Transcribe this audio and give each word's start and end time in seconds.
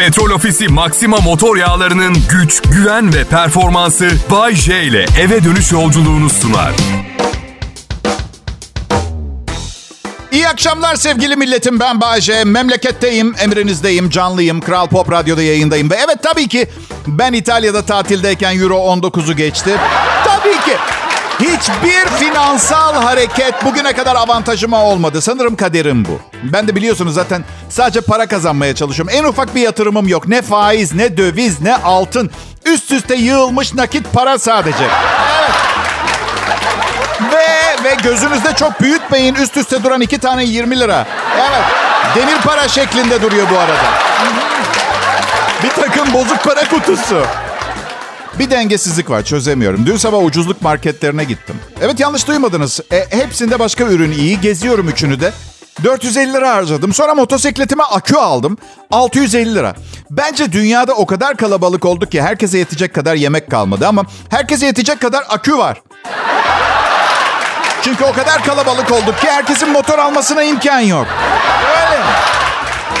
Petrol 0.00 0.30
Ofisi 0.30 0.68
Maxima 0.68 1.16
motor 1.16 1.56
yağlarının 1.56 2.16
güç, 2.30 2.62
güven 2.62 3.14
ve 3.14 3.24
performansı 3.24 4.10
Bay 4.30 4.54
J 4.54 4.82
ile 4.82 5.06
eve 5.20 5.44
dönüş 5.44 5.72
yolculuğunu 5.72 6.30
sunar. 6.30 6.72
İyi 10.32 10.48
akşamlar 10.48 10.96
sevgili 10.96 11.36
milletim 11.36 11.80
ben 11.80 12.00
Bayece. 12.00 12.44
Memleketteyim, 12.44 13.34
emrinizdeyim, 13.40 14.10
canlıyım. 14.10 14.60
Kral 14.60 14.86
Pop 14.86 15.12
Radyo'da 15.12 15.42
yayındayım. 15.42 15.90
Ve 15.90 15.94
evet 15.94 16.22
tabii 16.22 16.48
ki 16.48 16.68
ben 17.06 17.32
İtalya'da 17.32 17.82
tatildeyken 17.82 18.58
Euro 18.58 18.76
19'u 18.76 19.36
geçti. 19.36 19.76
Tabii 20.24 20.52
ki. 20.54 20.76
Hiçbir 21.40 22.26
finansal 22.26 23.02
hareket 23.02 23.64
bugüne 23.64 23.92
kadar 23.92 24.16
avantajıma 24.16 24.84
olmadı. 24.84 25.20
Sanırım 25.20 25.56
kaderim 25.56 26.04
bu. 26.04 26.20
Ben 26.42 26.68
de 26.68 26.76
biliyorsunuz 26.76 27.14
zaten 27.14 27.44
sadece 27.68 28.00
para 28.00 28.26
kazanmaya 28.26 28.74
çalışıyorum. 28.74 29.14
En 29.16 29.24
ufak 29.24 29.54
bir 29.54 29.60
yatırımım 29.60 30.08
yok. 30.08 30.28
Ne 30.28 30.42
faiz, 30.42 30.94
ne 30.94 31.16
döviz, 31.16 31.60
ne 31.60 31.76
altın. 31.76 32.30
Üst 32.64 32.92
üste 32.92 33.14
yığılmış 33.14 33.74
nakit 33.74 34.12
para 34.12 34.38
sadece. 34.38 34.84
Evet. 34.84 35.50
Ve 37.32 37.84
ve 37.84 37.94
gözünüzde 38.02 38.54
çok 38.54 38.80
büyütmeyin 38.80 39.34
üst 39.34 39.56
üste 39.56 39.84
duran 39.84 40.00
iki 40.00 40.18
tane 40.18 40.44
20 40.44 40.80
lira. 40.80 41.06
Evet. 41.36 41.64
Demir 42.16 42.40
para 42.42 42.68
şeklinde 42.68 43.22
duruyor 43.22 43.46
bu 43.54 43.58
arada. 43.58 43.84
Bir 45.62 45.70
takım 45.70 46.12
bozuk 46.12 46.44
para 46.44 46.68
kutusu. 46.68 47.22
Bir 48.38 48.50
dengesizlik 48.50 49.10
var 49.10 49.22
çözemiyorum. 49.22 49.86
Dün 49.86 49.96
sabah 49.96 50.24
ucuzluk 50.24 50.62
marketlerine 50.62 51.24
gittim. 51.24 51.56
Evet 51.82 52.00
yanlış 52.00 52.28
duymadınız. 52.28 52.80
E, 52.92 53.06
hepsinde 53.10 53.58
başka 53.58 53.84
ürün 53.84 54.12
iyi. 54.12 54.40
Geziyorum 54.40 54.88
üçünü 54.88 55.20
de. 55.20 55.32
450 55.84 56.32
lira 56.32 56.54
harcadım. 56.54 56.94
Sonra 56.94 57.14
motosikletime 57.14 57.82
akü 57.82 58.16
aldım. 58.16 58.58
650 58.90 59.54
lira. 59.54 59.74
Bence 60.10 60.52
dünyada 60.52 60.92
o 60.94 61.06
kadar 61.06 61.36
kalabalık 61.36 61.84
olduk 61.84 62.12
ki 62.12 62.22
herkese 62.22 62.58
yetecek 62.58 62.94
kadar 62.94 63.14
yemek 63.14 63.50
kalmadı 63.50 63.86
ama 63.88 64.04
herkese 64.30 64.66
yetecek 64.66 65.00
kadar 65.00 65.24
akü 65.28 65.58
var. 65.58 65.82
Çünkü 67.82 68.04
o 68.04 68.12
kadar 68.12 68.44
kalabalık 68.44 68.92
olduk 68.92 69.20
ki 69.20 69.30
herkesin 69.30 69.70
motor 69.70 69.98
almasına 69.98 70.42
imkan 70.42 70.80
yok. 70.80 71.06
Öyle? 71.68 72.02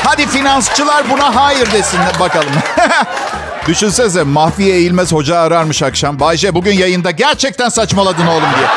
Hadi 0.04 0.26
finansçılar 0.26 1.10
buna 1.10 1.36
hayır 1.36 1.72
desin 1.72 2.00
bakalım. 2.20 2.52
Düşünsenize 3.70 4.22
Mahfiye 4.22 4.76
Eğilmez 4.76 5.12
hoca 5.12 5.38
ararmış 5.38 5.82
akşam. 5.82 6.20
Bayce 6.20 6.54
bugün 6.54 6.72
yayında 6.72 7.10
gerçekten 7.10 7.68
saçmaladın 7.68 8.26
oğlum 8.26 8.42
diye. 8.56 8.68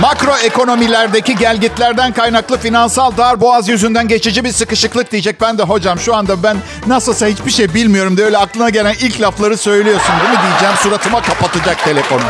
Makro 0.00 0.36
ekonomilerdeki 0.44 1.36
gelgitlerden 1.36 2.12
kaynaklı 2.12 2.58
finansal 2.58 3.16
dar 3.16 3.40
boğaz 3.40 3.68
yüzünden 3.68 4.08
geçici 4.08 4.44
bir 4.44 4.52
sıkışıklık 4.52 5.12
diyecek. 5.12 5.40
Ben 5.40 5.58
de 5.58 5.62
hocam 5.62 5.98
şu 5.98 6.14
anda 6.16 6.42
ben 6.42 6.56
nasılsa 6.86 7.26
hiçbir 7.26 7.50
şey 7.50 7.74
bilmiyorum 7.74 8.16
diye 8.16 8.26
öyle 8.26 8.38
aklına 8.38 8.70
gelen 8.70 8.94
ilk 9.00 9.20
lafları 9.20 9.56
söylüyorsun 9.56 10.14
değil 10.20 10.30
mi 10.30 10.44
diyeceğim. 10.48 10.74
Suratıma 10.82 11.22
kapatacak 11.22 11.84
telefonu. 11.84 12.22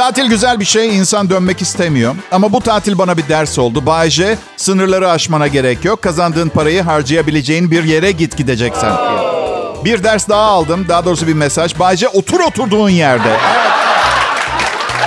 Tatil 0.00 0.26
güzel 0.26 0.60
bir 0.60 0.64
şey. 0.64 0.96
insan 0.96 1.30
dönmek 1.30 1.62
istemiyor. 1.62 2.14
Ama 2.32 2.52
bu 2.52 2.60
tatil 2.60 2.98
bana 2.98 3.16
bir 3.16 3.28
ders 3.28 3.58
oldu. 3.58 3.86
Bayce, 3.86 4.38
sınırları 4.56 5.10
aşmana 5.10 5.46
gerek 5.46 5.84
yok. 5.84 6.02
Kazandığın 6.02 6.48
parayı 6.48 6.82
harcayabileceğin 6.82 7.70
bir 7.70 7.84
yere 7.84 8.12
git 8.12 8.36
gideceksen. 8.36 8.92
Bir 9.84 10.04
ders 10.04 10.28
daha 10.28 10.40
aldım. 10.40 10.86
Daha 10.88 11.04
doğrusu 11.04 11.26
bir 11.26 11.32
mesaj. 11.32 11.78
Bayce 11.78 12.08
otur 12.08 12.40
oturduğun 12.40 12.88
yerde. 12.88 13.36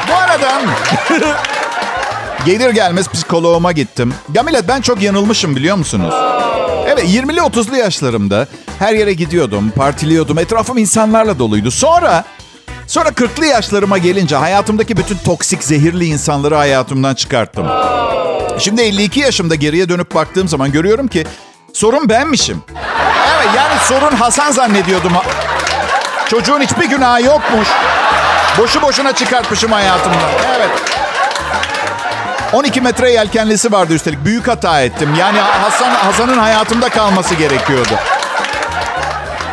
Bu 0.09 0.13
arada 0.13 0.61
gelir 2.45 2.69
gelmez 2.69 3.07
psikoloğuma 3.07 3.71
gittim. 3.71 4.13
Ya 4.33 4.43
millet 4.43 4.67
ben 4.67 4.81
çok 4.81 5.01
yanılmışım 5.01 5.55
biliyor 5.55 5.75
musunuz? 5.75 6.13
Evet 6.87 7.03
20'li 7.03 7.39
30'lu 7.39 7.75
yaşlarımda 7.75 8.47
her 8.79 8.93
yere 8.93 9.13
gidiyordum, 9.13 9.71
partiliyordum. 9.75 10.39
Etrafım 10.39 10.77
insanlarla 10.77 11.39
doluydu. 11.39 11.71
Sonra 11.71 12.23
Sonra 12.93 13.09
40'lı 13.09 13.45
yaşlarıma 13.45 13.97
gelince 13.97 14.35
hayatımdaki 14.35 14.97
bütün 14.97 15.17
toksik, 15.17 15.63
zehirli 15.63 16.05
insanları 16.05 16.55
hayatımdan 16.55 17.15
çıkarttım. 17.15 17.67
Şimdi 18.59 18.81
52 18.81 19.19
yaşımda 19.19 19.55
geriye 19.55 19.89
dönüp 19.89 20.15
baktığım 20.15 20.47
zaman 20.47 20.71
görüyorum 20.71 21.07
ki 21.07 21.25
sorun 21.73 22.09
benmişim. 22.09 22.63
Evet 23.35 23.47
yani 23.57 23.79
sorun 23.83 24.15
Hasan 24.15 24.51
zannediyordum. 24.51 25.11
Çocuğun 26.27 26.61
hiçbir 26.61 26.85
günahı 26.85 27.23
yokmuş. 27.23 27.67
Boşu 28.57 28.81
boşuna 28.81 29.15
çıkartmışım 29.15 29.71
hayatımdan. 29.71 30.31
Evet. 30.57 30.69
12 32.53 32.81
metre 32.81 33.11
yelkenlisi 33.11 33.71
vardı 33.71 33.93
üstelik. 33.93 34.25
Büyük 34.25 34.47
hata 34.47 34.81
ettim. 34.81 35.15
Yani 35.19 35.39
Hasan 35.39 35.91
Hasan'ın 35.91 36.37
hayatımda 36.37 36.89
kalması 36.89 37.35
gerekiyordu. 37.35 37.93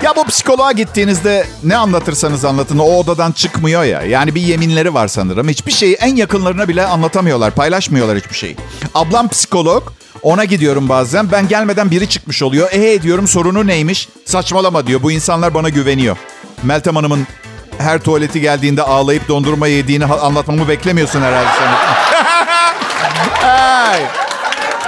Ya 0.03 0.16
bu 0.16 0.25
psikoloğa 0.25 0.72
gittiğinizde 0.72 1.47
ne 1.65 1.77
anlatırsanız 1.77 2.44
anlatın 2.44 2.78
o 2.78 2.84
odadan 2.84 3.33
çıkmıyor 3.33 3.84
ya. 3.84 4.03
Yani 4.03 4.34
bir 4.34 4.41
yeminleri 4.41 4.94
var 4.94 5.09
sanırım. 5.09 5.49
Hiçbir 5.49 5.72
şeyi 5.72 5.94
en 5.94 6.16
yakınlarına 6.16 6.69
bile 6.69 6.87
anlatamıyorlar. 6.87 7.50
Paylaşmıyorlar 7.50 8.19
hiçbir 8.19 8.34
şeyi. 8.34 8.56
Ablam 8.94 9.28
psikolog. 9.28 9.83
Ona 10.22 10.44
gidiyorum 10.44 10.88
bazen. 10.88 11.33
Ben 11.33 11.49
gelmeden 11.49 11.91
biri 11.91 12.09
çıkmış 12.09 12.43
oluyor. 12.43 12.69
E 12.72 13.03
diyorum 13.03 13.28
sorunu 13.28 13.66
neymiş? 13.66 14.09
Saçmalama 14.25 14.87
diyor. 14.87 15.03
Bu 15.03 15.12
insanlar 15.12 15.55
bana 15.55 15.69
güveniyor. 15.69 16.17
Meltem 16.62 16.97
Hanım'ın 16.97 17.27
her 17.78 17.99
tuvaleti 17.99 18.41
geldiğinde 18.41 18.82
ağlayıp 18.82 19.28
dondurma 19.28 19.69
yediğini 19.69 20.05
anlatmamı 20.05 20.69
beklemiyorsun 20.69 21.22
herhalde 21.22 21.49
sen. 21.59 21.71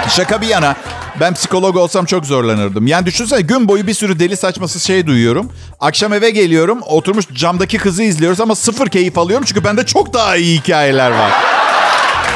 Şaka 0.09 0.41
bir 0.41 0.47
yana. 0.47 0.75
Ben 1.19 1.33
psikolog 1.33 1.77
olsam 1.77 2.05
çok 2.05 2.25
zorlanırdım. 2.25 2.87
Yani 2.87 3.05
düşünsene 3.05 3.41
gün 3.41 3.67
boyu 3.67 3.87
bir 3.87 3.93
sürü 3.93 4.19
deli 4.19 4.37
saçması 4.37 4.79
şey 4.79 5.07
duyuyorum. 5.07 5.51
Akşam 5.79 6.13
eve 6.13 6.29
geliyorum 6.29 6.79
oturmuş 6.81 7.25
camdaki 7.33 7.77
kızı 7.77 8.03
izliyoruz 8.03 8.41
ama 8.41 8.55
sıfır 8.55 8.87
keyif 8.89 9.17
alıyorum. 9.17 9.45
Çünkü 9.47 9.63
bende 9.63 9.85
çok 9.85 10.13
daha 10.13 10.35
iyi 10.35 10.59
hikayeler 10.59 11.11
var. 11.11 11.31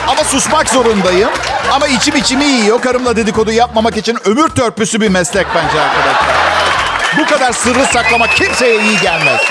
Ama 0.07 0.23
susmak 0.23 0.69
zorundayım. 0.69 1.29
Ama 1.71 1.87
içim 1.87 2.15
içimi 2.15 2.45
yiyor. 2.45 2.81
Karımla 2.81 3.15
dedikodu 3.15 3.51
yapmamak 3.51 3.97
için 3.97 4.17
ömür 4.25 4.47
törpüsü 4.47 5.01
bir 5.01 5.09
meslek 5.09 5.47
bence 5.55 5.81
arkadaşlar. 5.81 6.35
Bu 7.19 7.25
kadar 7.25 7.53
sırrı 7.53 7.85
saklamak 7.93 8.35
kimseye 8.35 8.81
iyi 8.83 8.99
gelmez. 9.01 9.41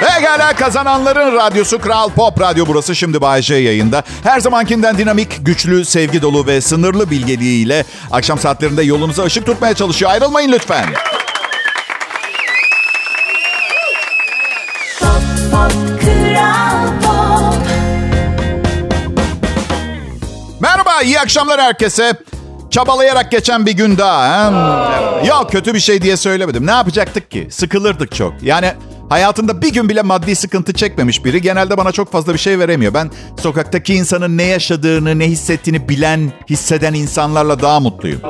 Pekala 0.00 0.52
kazananların 0.52 1.36
radyosu 1.36 1.78
Kral 1.78 2.10
Pop 2.10 2.40
Radyo 2.40 2.64
burası 2.66 2.96
şimdi 2.96 3.20
Bayece 3.20 3.54
yayında. 3.54 4.02
Her 4.22 4.40
zamankinden 4.40 4.98
dinamik, 4.98 5.46
güçlü, 5.46 5.84
sevgi 5.84 6.22
dolu 6.22 6.46
ve 6.46 6.60
sınırlı 6.60 7.10
bilgeliğiyle 7.10 7.84
akşam 8.12 8.38
saatlerinde 8.38 8.82
yolunuza 8.82 9.24
ışık 9.24 9.46
tutmaya 9.46 9.74
çalışıyor. 9.74 10.10
Ayrılmayın 10.10 10.52
lütfen. 10.52 10.84
Merhaba, 20.60 21.02
iyi 21.02 21.20
akşamlar 21.20 21.60
herkese. 21.60 22.12
Çabalayarak 22.70 23.30
geçen 23.30 23.66
bir 23.66 23.72
gün 23.72 23.98
daha. 23.98 24.50
He? 25.22 25.26
Yok 25.26 25.52
kötü 25.52 25.74
bir 25.74 25.80
şey 25.80 26.02
diye 26.02 26.16
söylemedim. 26.16 26.66
Ne 26.66 26.70
yapacaktık 26.70 27.30
ki? 27.30 27.48
Sıkılırdık 27.50 28.14
çok. 28.14 28.32
Yani 28.42 28.72
Hayatında 29.08 29.62
bir 29.62 29.72
gün 29.72 29.88
bile 29.88 30.02
maddi 30.02 30.36
sıkıntı 30.36 30.72
çekmemiş 30.72 31.24
biri 31.24 31.42
genelde 31.42 31.76
bana 31.76 31.92
çok 31.92 32.12
fazla 32.12 32.32
bir 32.32 32.38
şey 32.38 32.58
veremiyor. 32.58 32.94
Ben 32.94 33.10
sokaktaki 33.42 33.94
insanın 33.94 34.38
ne 34.38 34.42
yaşadığını, 34.42 35.18
ne 35.18 35.24
hissettiğini 35.26 35.88
bilen, 35.88 36.32
hisseden 36.50 36.94
insanlarla 36.94 37.62
daha 37.62 37.80
mutluyum. 37.80 38.20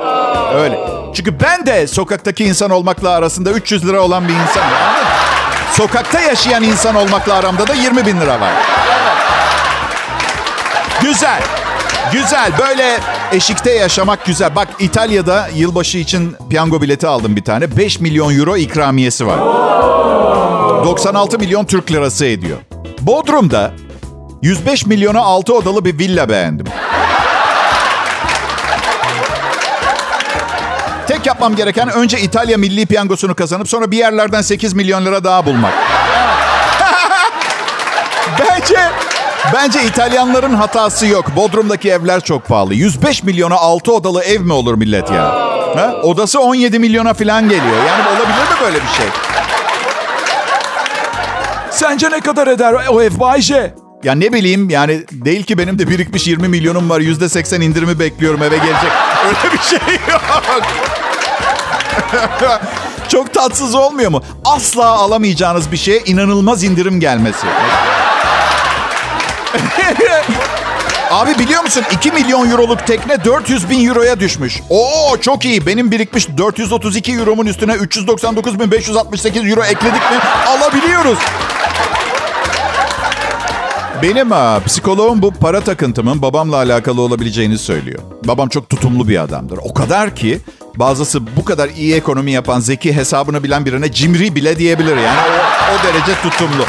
Öyle. 0.55 0.79
Çünkü 1.15 1.41
ben 1.41 1.67
de 1.67 1.87
sokaktaki 1.87 2.45
insan 2.45 2.71
olmakla 2.71 3.11
arasında 3.11 3.51
300 3.51 3.87
lira 3.87 4.01
olan 4.01 4.29
bir 4.29 4.33
insanım. 4.33 4.71
Sokakta 5.73 6.21
yaşayan 6.21 6.63
insan 6.63 6.95
olmakla 6.95 7.35
aramda 7.35 7.67
da 7.67 7.75
20 7.75 8.07
bin 8.07 8.21
lira 8.21 8.41
var. 8.41 8.53
Güzel. 11.03 11.43
Güzel. 12.13 12.53
Böyle 12.59 12.99
eşikte 13.33 13.71
yaşamak 13.71 14.27
güzel. 14.27 14.57
Bak 14.57 14.69
İtalya'da 14.79 15.49
yılbaşı 15.55 15.99
için 15.99 16.37
piyango 16.51 16.83
bileti 16.83 17.07
aldım 17.07 17.37
bir 17.37 17.45
tane. 17.45 17.77
5 17.77 18.01
milyon 18.01 18.39
euro 18.39 18.57
ikramiyesi 18.57 19.27
var. 19.27 19.39
96 20.85 21.39
milyon 21.39 21.65
Türk 21.65 21.93
lirası 21.93 22.25
ediyor. 22.25 22.59
Bodrum'da 23.01 23.71
105 24.43 24.87
milyona 24.87 25.21
6 25.21 25.55
odalı 25.55 25.85
bir 25.85 25.99
villa 25.99 26.29
beğendim. 26.29 26.67
Tek 31.07 31.27
yapmam 31.27 31.57
gereken 31.57 31.89
önce 31.89 32.21
İtalya 32.21 32.59
milli 32.59 32.87
piyangosunu 32.87 33.35
kazanıp 33.35 33.69
sonra 33.69 33.91
bir 33.91 33.97
yerlerden 33.97 34.43
8 34.43 34.75
milyon 34.75 35.05
lira 35.05 35.25
daha 35.25 35.47
bulmak. 35.47 35.73
bence 38.39 38.77
bence 39.55 39.83
İtalyanların 39.83 40.55
hatası 40.55 41.07
yok. 41.07 41.37
Bodrum'daki 41.37 41.91
evler 41.91 42.21
çok 42.21 42.49
pahalı. 42.49 42.75
105 42.75 43.23
milyona 43.23 43.55
6 43.55 43.93
odalı 43.93 44.23
ev 44.23 44.41
mi 44.41 44.53
olur 44.53 44.75
millet 44.75 45.11
ya? 45.11 45.25
Ha? 45.77 45.95
Odası 46.03 46.41
17 46.41 46.79
milyona 46.79 47.15
falan 47.15 47.43
geliyor. 47.49 47.77
Yani 47.89 48.09
olabilir 48.09 48.43
mi 48.43 48.61
böyle 48.63 48.77
bir 48.77 48.89
şey? 48.97 49.07
Sence 51.77 52.11
ne 52.11 52.21
kadar 52.21 52.47
eder 52.47 52.75
o 52.91 53.03
ev 53.03 53.21
Bayce? 53.21 53.75
Ya 54.05 54.15
ne 54.15 54.33
bileyim 54.33 54.71
yani 54.71 55.05
değil 55.13 55.45
ki 55.45 55.59
benim 55.59 55.79
de 55.79 55.89
birikmiş 55.89 56.27
20 56.27 56.49
milyonum 56.49 56.91
var. 56.91 57.01
Yüzde 57.01 57.29
seksen 57.29 57.61
indirimi 57.61 57.99
bekliyorum 57.99 58.43
eve 58.43 58.57
gelecek. 58.57 58.93
Öyle 59.27 59.53
bir 59.53 59.59
şey 59.59 59.79
yok. 60.11 60.23
Çok 63.09 63.35
tatsız 63.35 63.75
olmuyor 63.75 64.11
mu? 64.11 64.23
Asla 64.45 64.87
alamayacağınız 64.87 65.73
bir 65.73 65.77
şeye 65.77 66.01
inanılmaz 66.01 66.65
indirim 66.65 67.01
gelmesi. 67.01 67.47
Abi 71.11 71.39
biliyor 71.39 71.63
musun 71.63 71.85
2 71.93 72.13
milyon 72.13 72.51
euroluk 72.51 72.87
tekne 72.87 73.25
400 73.25 73.71
bin 73.71 73.89
euroya 73.89 74.21
düşmüş. 74.21 74.61
Oo 74.71 75.17
çok 75.21 75.45
iyi. 75.45 75.67
Benim 75.67 75.91
birikmiş 75.91 76.29
432 76.39 77.13
euromun 77.13 77.47
üstüne 77.47 77.73
399.568 77.73 79.51
euro 79.51 79.65
ekledik 79.65 80.11
mi 80.11 80.19
alabiliyoruz. 80.47 81.19
Benim 84.03 84.31
ha, 84.31 84.61
psikoloğum 84.67 85.23
bu 85.23 85.31
para 85.31 85.61
takıntımın 85.61 86.23
babamla 86.23 86.57
alakalı 86.57 87.01
olabileceğini 87.01 87.59
söylüyor. 87.59 87.99
Babam 88.25 88.49
çok 88.49 88.69
tutumlu 88.69 89.09
bir 89.09 89.23
adamdır. 89.23 89.59
O 89.63 89.75
kadar 89.75 90.17
ki 90.17 90.41
bazısı 90.77 91.37
bu 91.37 91.45
kadar 91.45 91.69
iyi 91.69 91.95
ekonomi 91.95 92.33
yapan, 92.33 92.61
zeki 92.61 92.93
hesabını 92.97 93.43
bilen 93.43 93.65
birine 93.65 93.93
cimri 93.93 94.35
bile 94.35 94.59
diyebilir. 94.59 94.97
Yani 94.97 95.19
o, 95.21 95.75
o 95.75 95.87
derece 95.87 96.21
tutumlu. 96.23 96.65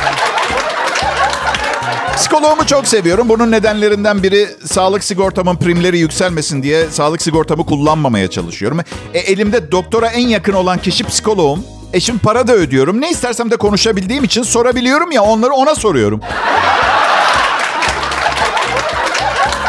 Psikoloğumu 2.16 2.66
çok 2.66 2.88
seviyorum. 2.88 3.30
Bunun 3.30 3.52
nedenlerinden 3.52 4.24
biri 4.24 4.48
sağlık 4.66 5.04
sigortamın 5.04 5.56
primleri 5.56 6.00
yükselmesin 6.00 6.64
diye 6.64 6.90
sağlık 6.90 7.22
sigortamı 7.22 7.66
kullanmamaya 7.66 8.30
çalışıyorum. 8.30 8.80
E, 9.14 9.20
elimde 9.20 9.72
doktora 9.72 10.08
en 10.08 10.28
yakın 10.28 10.54
olan 10.54 10.78
kişi 10.78 11.04
psikoloğum. 11.04 11.64
E 11.94 12.00
şimdi 12.00 12.20
para 12.20 12.48
da 12.48 12.54
ödüyorum. 12.54 13.02
Ne 13.02 13.10
istersem 13.10 13.52
de 13.52 13.58
konuşabildiğim 13.58 14.24
için 14.24 14.44
sorabiliyorum 14.44 15.12
ya 15.12 15.24
onları 15.24 15.52
ona 15.54 15.76
soruyorum. 15.76 16.22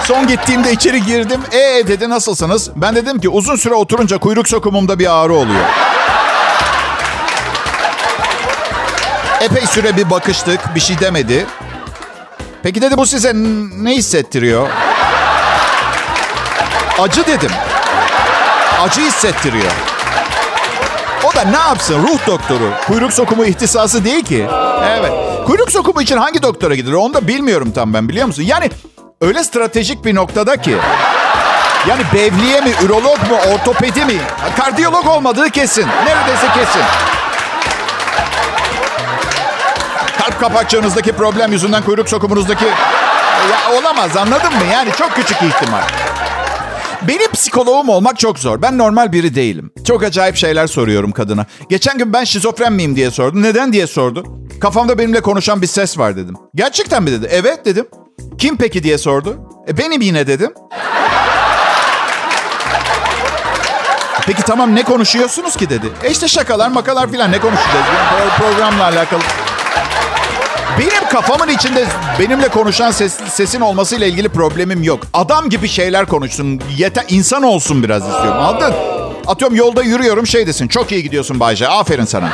Son 0.09 0.27
gittiğimde 0.27 0.73
içeri 0.73 1.03
girdim. 1.05 1.41
E 1.53 1.89
dedi 1.89 2.11
nasılsınız? 2.11 2.71
Ben 2.77 2.97
dedim 2.97 3.21
ki 3.21 3.29
uzun 3.29 3.57
süre 3.57 3.75
oturunca 3.75 4.19
kuyruk 4.19 4.49
sokumumda 4.49 4.99
bir 4.99 5.15
ağrı 5.15 5.35
oluyor. 5.35 5.65
Epey 9.41 9.67
süre 9.67 9.97
bir 9.97 10.11
bakıştık. 10.11 10.61
Bir 10.75 10.81
şey 10.81 11.01
demedi. 11.01 11.47
Peki 12.63 12.83
dedi 12.83 12.97
bu 12.97 13.07
size 13.07 13.33
ne 13.83 13.95
hissettiriyor? 13.95 14.69
Acı 16.99 17.27
dedim. 17.27 17.51
Acı 18.83 19.01
hissettiriyor. 19.01 19.73
O 21.25 21.37
da 21.37 21.45
ne 21.45 21.59
yapsın? 21.69 22.03
Ruh 22.03 22.27
doktoru. 22.27 22.71
Kuyruk 22.87 23.13
sokumu 23.13 23.45
ihtisası 23.45 24.05
değil 24.05 24.25
ki. 24.25 24.47
Evet. 24.85 25.13
Kuyruk 25.47 25.71
sokumu 25.71 26.03
için 26.03 26.17
hangi 26.17 26.43
doktora 26.43 26.75
gidilir 26.75 26.93
onu 26.93 27.15
da 27.15 27.29
bilmiyorum 27.29 27.73
tam 27.75 27.95
ben 27.95 28.09
biliyor 28.09 28.27
musun? 28.27 28.43
Yani 28.43 28.71
öyle 29.21 29.45
stratejik 29.45 30.05
bir 30.05 30.15
noktada 30.15 30.57
ki. 30.57 30.77
Yani 31.89 32.03
bevliye 32.15 32.61
mi, 32.61 32.71
ürolog 32.85 33.19
mu, 33.31 33.37
ortopedi 33.55 34.05
mi? 34.05 34.17
Kardiyolog 34.57 35.07
olmadığı 35.07 35.51
kesin. 35.51 35.87
Neredeyse 36.07 36.47
kesin. 36.55 36.83
Kalp 40.19 40.41
kapakçığınızdaki 40.41 41.13
problem 41.13 41.53
yüzünden 41.53 41.83
kuyruk 41.85 42.09
sokumunuzdaki... 42.09 42.65
Ya 43.51 43.79
olamaz 43.81 44.17
anladın 44.17 44.53
mı? 44.55 44.65
Yani 44.73 44.91
çok 44.99 45.15
küçük 45.15 45.43
ihtimal. 45.43 45.83
Benim 47.03 47.31
psikoloğum 47.33 47.89
olmak 47.89 48.19
çok 48.19 48.39
zor. 48.39 48.63
Ben 48.63 48.79
normal 48.79 49.13
biri 49.13 49.35
değilim. 49.35 49.71
Çok 49.87 50.03
acayip 50.03 50.37
şeyler 50.37 50.67
soruyorum 50.67 51.13
kadına. 51.13 51.47
Geçen 51.69 51.99
gün 51.99 52.13
ben 52.13 52.25
şizofren 52.25 52.73
miyim 52.73 52.97
diye 52.97 53.11
sordu. 53.11 53.43
Neden 53.43 53.73
diye 53.73 53.87
sordu. 53.87 54.25
Kafamda 54.61 54.99
benimle 54.99 55.21
konuşan 55.21 55.63
bir 55.63 55.67
ses 55.67 55.99
var 55.99 56.17
dedim. 56.17 56.35
Gerçekten 56.55 57.03
mi 57.03 57.13
dedi. 57.13 57.29
Evet 57.31 57.65
dedim. 57.65 57.89
Kim 58.39 58.57
peki 58.57 58.83
diye 58.83 58.99
sordu. 58.99 59.39
E 59.69 59.79
benim 59.79 60.01
yine 60.01 60.27
dedim. 60.27 60.55
Peki 64.27 64.43
tamam 64.43 64.75
ne 64.75 64.83
konuşuyorsunuz 64.83 65.57
ki 65.57 65.71
dedi. 65.71 65.87
E 66.05 66.11
işte 66.11 66.29
şakalar 66.29 66.69
makalar 66.69 67.11
filan 67.11 67.33
ne 67.33 67.41
konuşacağız? 67.41 67.85
Yani 68.21 68.31
programla 68.39 68.85
alakalı. 68.85 69.21
Benim 70.79 71.09
kafamın 71.13 71.49
içinde 71.49 71.85
benimle 72.19 72.49
konuşan 72.49 72.91
ses, 72.91 73.15
sesin 73.29 73.61
olmasıyla 73.61 74.07
ilgili 74.07 74.29
problemim 74.29 74.83
yok. 74.83 75.01
Adam 75.15 75.49
gibi 75.49 75.69
şeyler 75.69 76.07
konuşsun. 76.07 76.61
Yeter 76.77 77.05
insan 77.09 77.43
olsun 77.43 77.83
biraz 77.83 78.03
istiyorum. 78.03 78.41
Anladın? 78.43 78.75
Atıyorum 79.27 79.57
yolda 79.57 79.83
yürüyorum 79.83 80.27
şey 80.27 80.47
desin. 80.47 80.69
Çok 80.69 80.93
iyi 80.93 81.03
gidiyorsun 81.03 81.41
Bayce. 81.41 81.69
Aferin 81.69 82.05
sana. 82.05 82.31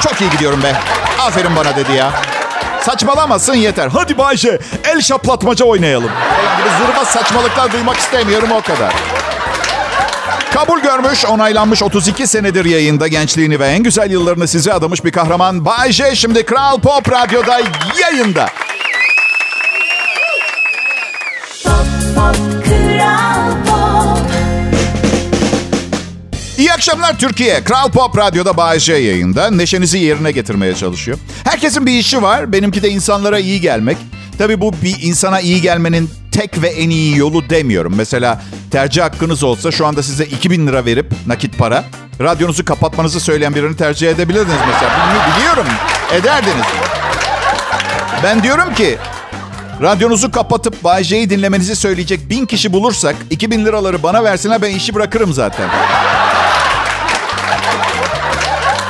Çok 0.00 0.20
iyi 0.20 0.30
gidiyorum 0.30 0.62
be. 0.62 0.74
Aferin 1.26 1.56
bana 1.56 1.76
dedi 1.76 1.92
ya. 1.92 2.12
Saçmalamasın 2.80 3.54
yeter. 3.54 3.88
Hadi 3.88 4.18
Bayce 4.18 4.58
el 4.84 5.00
şaplatmaca 5.00 5.64
oynayalım. 5.64 6.10
Zırva 6.78 7.04
saçmalıklar 7.04 7.72
duymak 7.72 7.96
istemiyorum 7.96 8.48
o 8.52 8.60
kadar. 8.60 8.92
Kabul 10.54 10.80
görmüş, 10.80 11.24
onaylanmış 11.24 11.82
32 11.82 12.26
senedir 12.26 12.64
yayında 12.64 13.08
gençliğini 13.08 13.60
ve 13.60 13.66
en 13.66 13.82
güzel 13.82 14.10
yıllarını 14.10 14.48
size 14.48 14.72
adamış 14.72 15.04
bir 15.04 15.12
kahraman 15.12 15.64
Bay 15.64 15.92
J 15.92 16.14
şimdi 16.14 16.46
Kral 16.46 16.80
Pop 16.80 17.12
Radyo'da 17.12 17.60
yayında. 18.00 18.48
İyi 26.72 26.74
akşamlar 26.74 27.18
Türkiye. 27.18 27.64
Kral 27.64 27.90
Pop 27.90 28.18
Radyo'da 28.18 28.56
Bay 28.56 28.78
J 28.78 28.92
yayında. 28.92 29.50
Neşenizi 29.50 29.98
yerine 29.98 30.32
getirmeye 30.32 30.74
çalışıyor. 30.74 31.18
Herkesin 31.44 31.86
bir 31.86 31.92
işi 31.92 32.22
var. 32.22 32.52
Benimki 32.52 32.82
de 32.82 32.88
insanlara 32.90 33.38
iyi 33.38 33.60
gelmek. 33.60 33.96
Tabii 34.38 34.60
bu 34.60 34.72
bir 34.82 34.96
insana 35.02 35.40
iyi 35.40 35.60
gelmenin 35.60 36.10
tek 36.32 36.62
ve 36.62 36.68
en 36.68 36.90
iyi 36.90 37.16
yolu 37.16 37.50
demiyorum. 37.50 37.94
Mesela 37.96 38.42
tercih 38.70 39.02
hakkınız 39.02 39.42
olsa 39.42 39.70
şu 39.70 39.86
anda 39.86 40.02
size 40.02 40.24
2000 40.24 40.66
lira 40.66 40.84
verip 40.84 41.12
nakit 41.26 41.58
para 41.58 41.84
radyonuzu 42.20 42.64
kapatmanızı 42.64 43.20
söyleyen 43.20 43.54
birini 43.54 43.76
tercih 43.76 44.10
edebilirdiniz 44.10 44.60
mesela. 44.72 44.90
Biliyorum 45.36 45.66
ederdiniz. 46.12 46.66
Ben 48.22 48.42
diyorum 48.42 48.74
ki 48.74 48.98
radyonuzu 49.82 50.30
kapatıp 50.30 50.84
Bay 50.84 51.04
dinlemenizi 51.04 51.76
söyleyecek 51.76 52.30
bin 52.30 52.46
kişi 52.46 52.72
bulursak 52.72 53.16
2000 53.30 53.64
liraları 53.64 54.02
bana 54.02 54.24
versinler 54.24 54.62
ben 54.62 54.70
işi 54.70 54.94
bırakırım 54.94 55.32
zaten. 55.32 55.68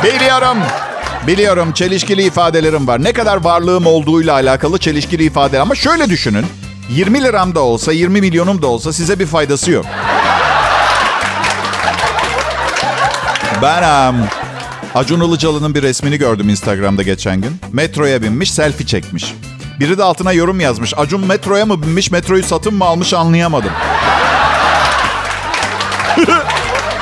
Biliyorum. 0.05 0.59
Biliyorum 1.27 1.73
çelişkili 1.73 2.23
ifadelerim 2.23 2.87
var. 2.87 3.05
Ne 3.05 3.13
kadar 3.13 3.45
varlığım 3.45 3.87
olduğuyla 3.87 4.33
alakalı 4.33 4.79
çelişkili 4.79 5.25
ifade 5.25 5.61
ama 5.61 5.75
şöyle 5.75 6.11
düşünün. 6.11 6.47
20 6.91 7.23
liram 7.23 7.55
da 7.55 7.61
olsa, 7.61 7.93
20 7.93 8.21
milyonum 8.21 8.63
da 8.63 8.67
olsa 8.67 8.93
size 8.93 9.19
bir 9.19 9.27
faydası 9.27 9.71
yok. 9.71 9.87
Ben 13.63 14.09
um, 14.09 14.17
Acun 14.95 15.21
Ilıcalı'nın 15.21 15.75
bir 15.75 15.83
resmini 15.83 16.19
gördüm 16.19 16.49
Instagram'da 16.49 17.03
geçen 17.03 17.41
gün. 17.41 17.57
Metroya 17.73 18.23
binmiş, 18.23 18.53
selfie 18.53 18.87
çekmiş. 18.87 19.35
Biri 19.81 19.99
de 19.99 20.03
altına 20.03 20.33
yorum 20.33 20.61
yazmış. 20.61 20.95
Acun 20.97 21.27
metroya 21.27 21.67
mı 21.67 21.83
binmiş, 21.83 22.11
metroyu 22.11 22.43
satın 22.43 22.75
mı 22.75 22.85
almış 22.85 23.15
anlayamadım. 23.15 23.73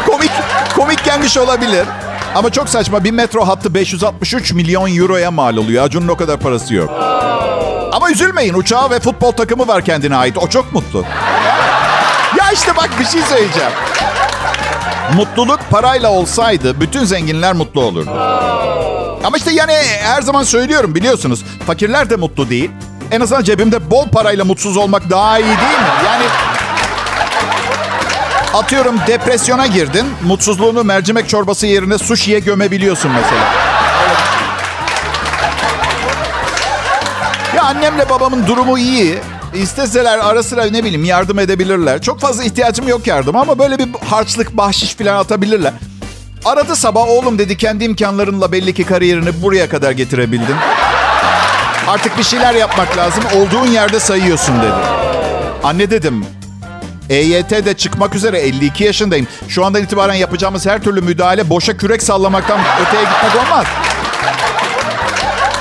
komik, 0.07 0.31
komik 0.77 1.05
gelmiş 1.05 1.39
olabilir. 1.39 1.87
Ama 2.35 2.51
çok 2.51 2.69
saçma. 2.69 3.05
Bir 3.05 3.11
metro 3.11 3.49
hattı 3.49 3.75
563 3.75 4.53
milyon 4.53 4.97
euroya 4.97 5.31
mal 5.31 5.57
oluyor. 5.57 5.85
Acun'un 5.85 6.09
o 6.09 6.17
kadar 6.17 6.41
parası 6.41 6.75
yok. 6.75 6.91
Ama 7.93 8.11
üzülmeyin. 8.11 8.55
Uçağı 8.55 8.91
ve 8.91 9.01
futbol 9.01 9.33
takımı 9.33 9.69
var 9.69 9.85
kendine 9.85 10.17
ait. 10.17 10.39
O 10.39 10.49
çok 10.49 10.73
mutlu. 10.73 11.05
Ya 12.39 12.51
işte 12.53 12.77
bak 12.77 12.91
bir 13.01 13.05
şey 13.05 13.23
söyleyeceğim. 13.23 13.71
Mutluluk 15.15 15.61
parayla 15.71 16.11
olsaydı 16.11 16.81
bütün 16.81 17.05
zenginler 17.05 17.53
mutlu 17.53 17.81
olurdu. 17.83 18.11
Ama 19.25 19.37
işte 19.37 19.51
yani 19.53 19.73
her 20.03 20.23
zaman 20.23 20.43
söylüyorum 20.43 20.95
biliyorsunuz. 20.95 21.45
Fakirler 21.67 22.11
de 22.11 22.17
mutlu 22.17 22.51
değil. 22.51 22.71
En 23.11 23.21
azından 23.21 23.43
cebimde 23.43 23.91
bol 23.91 24.09
parayla 24.09 24.45
mutsuz 24.45 24.77
olmak 24.77 25.11
daha 25.11 25.39
iyi 25.39 25.47
değil 25.47 25.57
mi? 25.57 25.89
Yani 26.07 26.25
atıyorum 28.55 28.97
depresyona 29.07 29.67
girdin. 29.67 30.07
Mutsuzluğunu 30.25 30.85
mercimek 30.85 31.29
çorbası 31.29 31.67
yerine 31.67 31.99
sushi'ye 31.99 32.39
gömebiliyorsun 32.39 33.11
mesela. 33.11 33.45
Ya 37.57 37.63
annemle 37.63 38.11
babamın 38.11 38.47
durumu 38.47 38.79
iyi. 38.79 39.19
İsteseler 39.55 40.19
ara 40.19 40.43
sıra 40.43 40.65
ne 40.65 40.85
bileyim 40.85 41.05
yardım 41.05 41.39
edebilirler. 41.39 42.03
Çok 42.03 42.21
fazla 42.21 42.45
ihtiyacım 42.45 42.89
yok 42.89 43.07
yardım 43.07 43.37
ama 43.37 43.59
böyle 43.59 43.79
bir 43.79 43.89
harçlık 44.11 44.57
bahşiş 44.57 44.95
falan 44.95 45.17
atabilirler. 45.17 45.73
Aradı 46.45 46.77
sabah 46.77 47.09
oğlum 47.09 47.39
dedi 47.39 47.57
kendi 47.57 47.85
imkanlarınla 47.85 48.53
belli 48.53 48.75
ki 48.75 48.85
kariyerini 48.85 49.43
buraya 49.43 49.69
kadar 49.69 49.91
getirebildin. 49.91 50.57
Artık 51.89 52.19
bir 52.19 52.23
şeyler 52.23 52.55
yapmak 52.55 52.97
lazım. 52.97 53.25
Olduğun 53.37 53.67
yerde 53.67 54.01
sayıyorsun 54.01 54.63
dedi. 54.63 54.73
Anne 55.65 55.91
dedim. 55.91 56.25
EYT'de 57.11 57.75
çıkmak 57.75 58.15
üzere 58.15 58.39
52 58.39 58.85
yaşındayım. 58.85 59.27
Şu 59.49 59.65
andan 59.65 59.83
itibaren 59.83 60.15
yapacağımız 60.15 60.67
her 60.67 60.83
türlü 60.83 61.01
müdahale 61.01 61.51
boşa 61.51 61.77
kürek 61.77 62.03
sallamaktan 62.03 62.61
öteye 62.61 63.03
gitmek 63.05 63.45
olmaz. 63.45 63.67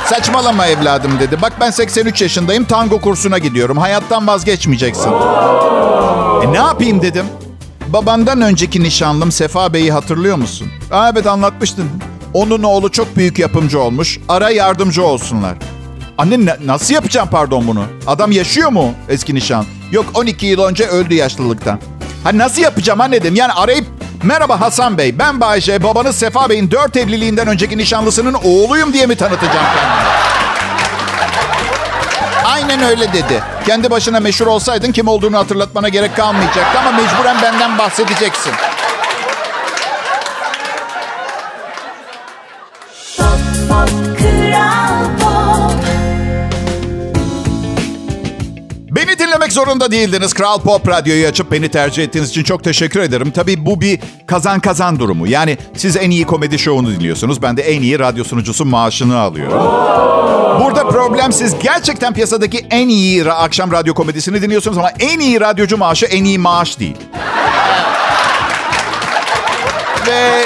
Saçmalama 0.06 0.68
evladım 0.68 1.20
dedi. 1.20 1.42
Bak 1.42 1.54
ben 1.60 1.72
83 1.72 2.22
yaşındayım 2.22 2.66
tango 2.66 3.02
kursuna 3.02 3.38
gidiyorum. 3.38 3.78
Hayattan 3.78 4.28
vazgeçmeyeceksin. 4.28 5.12
E 6.44 6.52
ne 6.52 6.58
yapayım 6.58 7.02
dedim. 7.02 7.26
Babandan 7.88 8.42
önceki 8.42 8.84
nişanlım 8.84 9.32
Sefa 9.32 9.74
Bey'i 9.74 9.92
hatırlıyor 9.92 10.38
musun? 10.38 10.68
Aa, 10.92 11.10
evet 11.10 11.28
anlatmıştın. 11.28 11.90
Onun 12.34 12.64
oğlu 12.64 12.92
çok 12.92 13.16
büyük 13.16 13.40
yapımcı 13.40 13.80
olmuş. 13.80 14.20
Ara 14.30 14.50
yardımcı 14.50 15.04
olsunlar. 15.06 15.54
Anne 16.20 16.46
ne- 16.46 16.58
nasıl 16.66 16.94
yapacağım 16.94 17.30
pardon 17.32 17.68
bunu? 17.68 17.84
Adam 18.08 18.32
yaşıyor 18.32 18.70
mu 18.70 18.94
eski 19.10 19.36
nişan? 19.36 19.66
Yok 19.92 20.06
12 20.14 20.46
yıl 20.46 20.64
önce 20.64 20.86
öldü 20.88 21.14
yaşlılıktan. 21.14 21.80
Ha 22.24 22.30
nasıl 22.34 22.62
yapacağım 22.62 23.02
anne 23.02 23.22
dedim. 23.22 23.36
Yani 23.36 23.54
arayıp 23.54 23.86
merhaba 24.24 24.62
Hasan 24.62 24.98
Bey 24.98 25.20
ben 25.20 25.42
Bayce 25.42 25.84
babanız 25.84 26.16
Sefa 26.16 26.50
Bey'in 26.50 26.72
4 26.72 26.98
evliliğinden 26.98 27.48
önceki 27.48 27.78
nişanlısının 27.78 28.34
oğluyum 28.34 28.94
diye 28.94 29.06
mi 29.06 29.16
tanıtacağım 29.16 29.66
kendimi? 29.76 30.10
Aynen 32.46 32.84
öyle 32.84 33.14
dedi. 33.14 33.44
Kendi 33.66 33.92
başına 33.92 34.20
meşhur 34.20 34.48
olsaydın 34.48 34.92
kim 34.92 35.08
olduğunu 35.08 35.38
hatırlatmana 35.38 35.90
gerek 35.90 36.16
kalmayacaktı 36.16 36.80
ama 36.80 36.92
mecburen 36.92 37.38
benden 37.44 37.78
bahsedeceksin. 37.78 38.54
Dinlemek 49.50 49.68
zorunda 49.68 49.92
değildiniz. 49.92 50.34
Kral 50.34 50.60
Pop 50.60 50.88
Radyo'yu 50.88 51.28
açıp 51.28 51.52
beni 51.52 51.70
tercih 51.70 52.04
ettiğiniz 52.04 52.30
için 52.30 52.44
çok 52.44 52.64
teşekkür 52.64 53.00
ederim. 53.00 53.32
Tabii 53.32 53.66
bu 53.66 53.82
bir 53.82 54.00
kazan 54.28 54.60
kazan 54.60 55.00
durumu. 55.00 55.28
Yani 55.28 55.58
siz 55.78 55.98
en 55.98 56.10
iyi 56.10 56.26
komedi 56.26 56.60
şovunu 56.60 56.92
dinliyorsunuz. 56.92 57.42
Ben 57.42 57.58
de 57.58 57.62
en 57.62 57.82
iyi 57.82 58.00
radyo 58.00 58.24
sunucusu 58.24 58.66
maaşını 58.66 59.20
alıyorum. 59.20 59.58
Burada 60.64 60.88
problem 60.88 61.32
siz 61.32 61.60
gerçekten 61.64 62.14
piyasadaki 62.14 62.68
en 62.72 62.90
iyi 62.90 63.32
akşam 63.32 63.72
radyo 63.72 63.94
komedisini 63.94 64.42
dinliyorsunuz 64.42 64.78
ama 64.78 64.90
en 65.00 65.20
iyi 65.20 65.42
radyocu 65.42 65.78
maaşı 65.78 66.06
en 66.06 66.24
iyi 66.24 66.38
maaş 66.38 66.80
değil. 66.80 66.98
Ve 70.08 70.46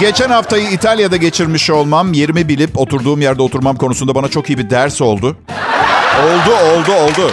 geçen 0.00 0.30
haftayı 0.30 0.70
İtalya'da 0.70 1.16
geçirmiş 1.16 1.70
olmam, 1.70 2.12
yerimi 2.12 2.48
bilip 2.48 2.78
oturduğum 2.78 3.20
yerde 3.20 3.42
oturmam 3.42 3.76
konusunda 3.76 4.14
bana 4.14 4.28
çok 4.28 4.50
iyi 4.50 4.58
bir 4.58 4.70
ders 4.70 5.00
oldu. 5.00 5.36
Oldu, 6.22 6.56
oldu, 6.74 6.92
oldu. 6.92 7.32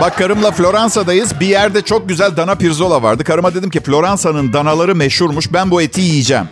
Bak 0.00 0.18
karımla 0.18 0.50
Floransa'dayız. 0.50 1.40
Bir 1.40 1.46
yerde 1.46 1.82
çok 1.82 2.08
güzel 2.08 2.36
dana 2.36 2.54
pirzola 2.54 3.02
vardı. 3.02 3.24
Karıma 3.24 3.54
dedim 3.54 3.70
ki 3.70 3.80
Floransa'nın 3.80 4.52
danaları 4.52 4.94
meşhurmuş. 4.94 5.52
Ben 5.52 5.70
bu 5.70 5.82
eti 5.82 6.00
yiyeceğim. 6.00 6.48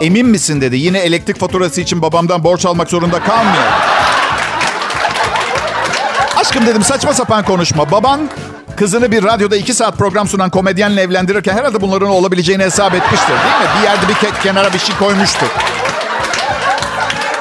Emin 0.00 0.26
misin 0.26 0.60
dedi. 0.60 0.76
Yine 0.76 0.98
elektrik 0.98 1.40
faturası 1.40 1.80
için 1.80 2.02
babamdan 2.02 2.44
borç 2.44 2.66
almak 2.66 2.88
zorunda 2.90 3.18
kalmıyor. 3.22 3.64
Aşkım 6.36 6.66
dedim 6.66 6.82
saçma 6.82 7.14
sapan 7.14 7.44
konuşma. 7.44 7.90
Baban 7.90 8.30
kızını 8.76 9.10
bir 9.12 9.24
radyoda 9.24 9.56
iki 9.56 9.74
saat 9.74 9.98
program 9.98 10.28
sunan 10.28 10.50
komedyenle 10.50 11.02
evlendirirken 11.02 11.56
herhalde 11.56 11.80
bunların 11.80 12.08
olabileceğini 12.08 12.62
hesap 12.62 12.94
etmiştir 12.94 13.28
değil 13.28 13.38
mi? 13.38 13.68
Bir 13.78 13.84
yerde 13.84 14.08
bir 14.08 14.14
ke- 14.14 14.42
kenara 14.42 14.72
bir 14.72 14.78
şey 14.78 14.96
koymuştur. 14.96 15.46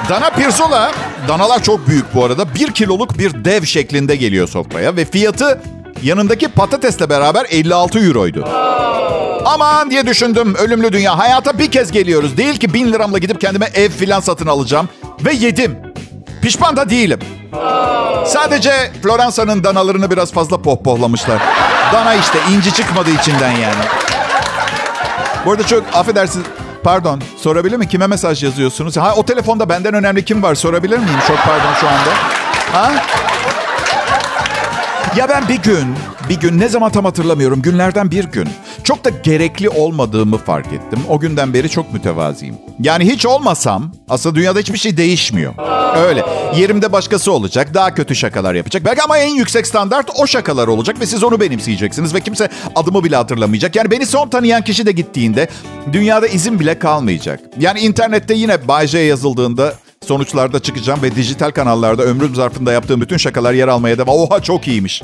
Dana 0.10 0.30
pirzola, 0.30 0.92
danalar 1.27 1.63
çok 1.63 1.88
büyük 1.88 2.15
bu 2.15 2.25
arada. 2.25 2.56
Bir 2.56 2.72
kiloluk 2.72 3.18
bir 3.18 3.46
dev 3.46 3.63
şeklinde 3.63 4.15
geliyor 4.15 4.48
sofraya 4.48 4.96
ve 4.96 5.06
fiyatı 5.06 5.62
yanındaki 6.03 6.48
patatesle 6.48 7.10
beraber 7.10 7.46
56 7.50 8.00
euroydu. 8.00 8.48
Aman 9.46 9.92
diye 9.92 10.08
düşündüm 10.08 10.56
ölümlü 10.56 10.94
dünya. 10.94 11.18
Hayata 11.18 11.60
bir 11.60 11.72
kez 11.72 11.92
geliyoruz. 11.92 12.38
Değil 12.38 12.58
ki 12.58 12.74
bin 12.74 12.94
liramla 12.94 13.18
gidip 13.18 13.42
kendime 13.42 13.70
ev 13.74 13.89
filan 13.89 14.20
satın 14.20 14.48
alacağım. 14.48 14.89
Ve 15.25 15.34
yedim. 15.34 15.77
Pişman 16.42 16.77
da 16.77 16.89
değilim. 16.89 17.20
Sadece 18.27 18.92
Floransa'nın 19.03 19.63
danalarını 19.63 20.12
biraz 20.12 20.32
fazla 20.32 20.62
pohpohlamışlar. 20.62 21.42
Dana 21.94 22.13
işte 22.15 22.39
inci 22.56 22.74
çıkmadı 22.74 23.10
içinden 23.22 23.51
yani. 23.51 23.84
Bu 25.46 25.51
arada 25.51 25.68
çok 25.68 25.84
affedersiniz. 25.94 26.46
Pardon 26.84 27.22
sorabilir 27.38 27.78
mi? 27.78 27.88
Kime 27.88 28.08
mesaj 28.08 28.44
yazıyorsunuz? 28.44 28.98
Ha 28.98 29.13
o 29.16 29.25
telefonda 29.25 29.70
benden 29.70 29.94
önemli 29.94 30.25
kim 30.25 30.44
var 30.44 30.56
sorabilir 30.56 30.98
miyim? 30.98 31.20
Çok 31.28 31.38
pardon 31.38 31.74
şu 31.82 31.88
anda. 31.88 32.10
Ha? 32.74 32.92
Ya 35.16 35.30
ben 35.30 35.48
bir 35.50 35.62
gün, 35.62 35.96
bir 36.30 36.40
gün 36.40 36.60
ne 36.60 36.70
zaman 36.70 36.92
tam 36.92 37.06
hatırlamıyorum. 37.06 37.62
Günlerden 37.62 38.12
bir 38.12 38.24
gün. 38.24 38.50
Çok 38.84 39.06
da 39.06 39.10
gerekli 39.10 39.70
olmadığımı 39.70 40.38
fark 40.38 40.68
ettim. 40.68 41.00
O 41.10 41.20
günden 41.20 41.54
beri 41.54 41.70
çok 41.70 41.94
mütevaziyim. 41.94 42.56
Yani 42.80 43.06
hiç 43.06 43.25
olmasam 43.25 43.92
aslında 44.10 44.36
dünyada 44.36 44.60
hiçbir 44.60 44.78
şey 44.78 44.98
değişmiyor. 44.98 45.54
Öyle. 46.08 46.25
Yerimde 46.58 46.92
başkası 46.92 47.32
olacak. 47.32 47.74
Daha 47.74 47.94
kötü 47.94 48.16
şakalar 48.16 48.56
yapacak. 48.56 48.86
Belki 48.86 49.02
ama 49.02 49.18
en 49.18 49.36
yüksek 49.36 49.68
standart 49.68 50.10
o 50.20 50.28
şakalar 50.28 50.68
olacak 50.68 51.00
ve 51.00 51.06
siz 51.06 51.24
onu 51.24 51.40
benimseyeceksiniz 51.40 52.13
ve 52.13 52.22
kimse 52.22 52.50
adımı 52.75 53.04
bile 53.04 53.16
hatırlamayacak. 53.16 53.75
Yani 53.75 53.92
beni 53.92 54.06
son 54.06 54.30
tanıyan 54.30 54.62
kişi 54.62 54.86
de 54.86 54.92
gittiğinde 54.92 55.48
dünyada 55.94 56.28
izin 56.28 56.60
bile 56.60 56.80
kalmayacak. 56.80 57.40
Yani 57.60 57.80
internette 57.80 58.34
yine 58.34 58.68
Bay 58.68 58.88
J 58.88 59.00
yazıldığında 59.00 59.74
sonuçlarda 60.06 60.60
çıkacağım 60.60 61.02
ve 61.02 61.16
dijital 61.16 61.52
kanallarda 61.52 62.04
ömrüm 62.04 62.36
zarfında 62.36 62.72
yaptığım 62.72 63.02
bütün 63.02 63.18
şakalar 63.18 63.54
yer 63.54 63.68
almaya 63.68 63.98
devam. 63.98 64.16
Oha 64.16 64.40
çok 64.40 64.68
iyiymiş. 64.68 65.02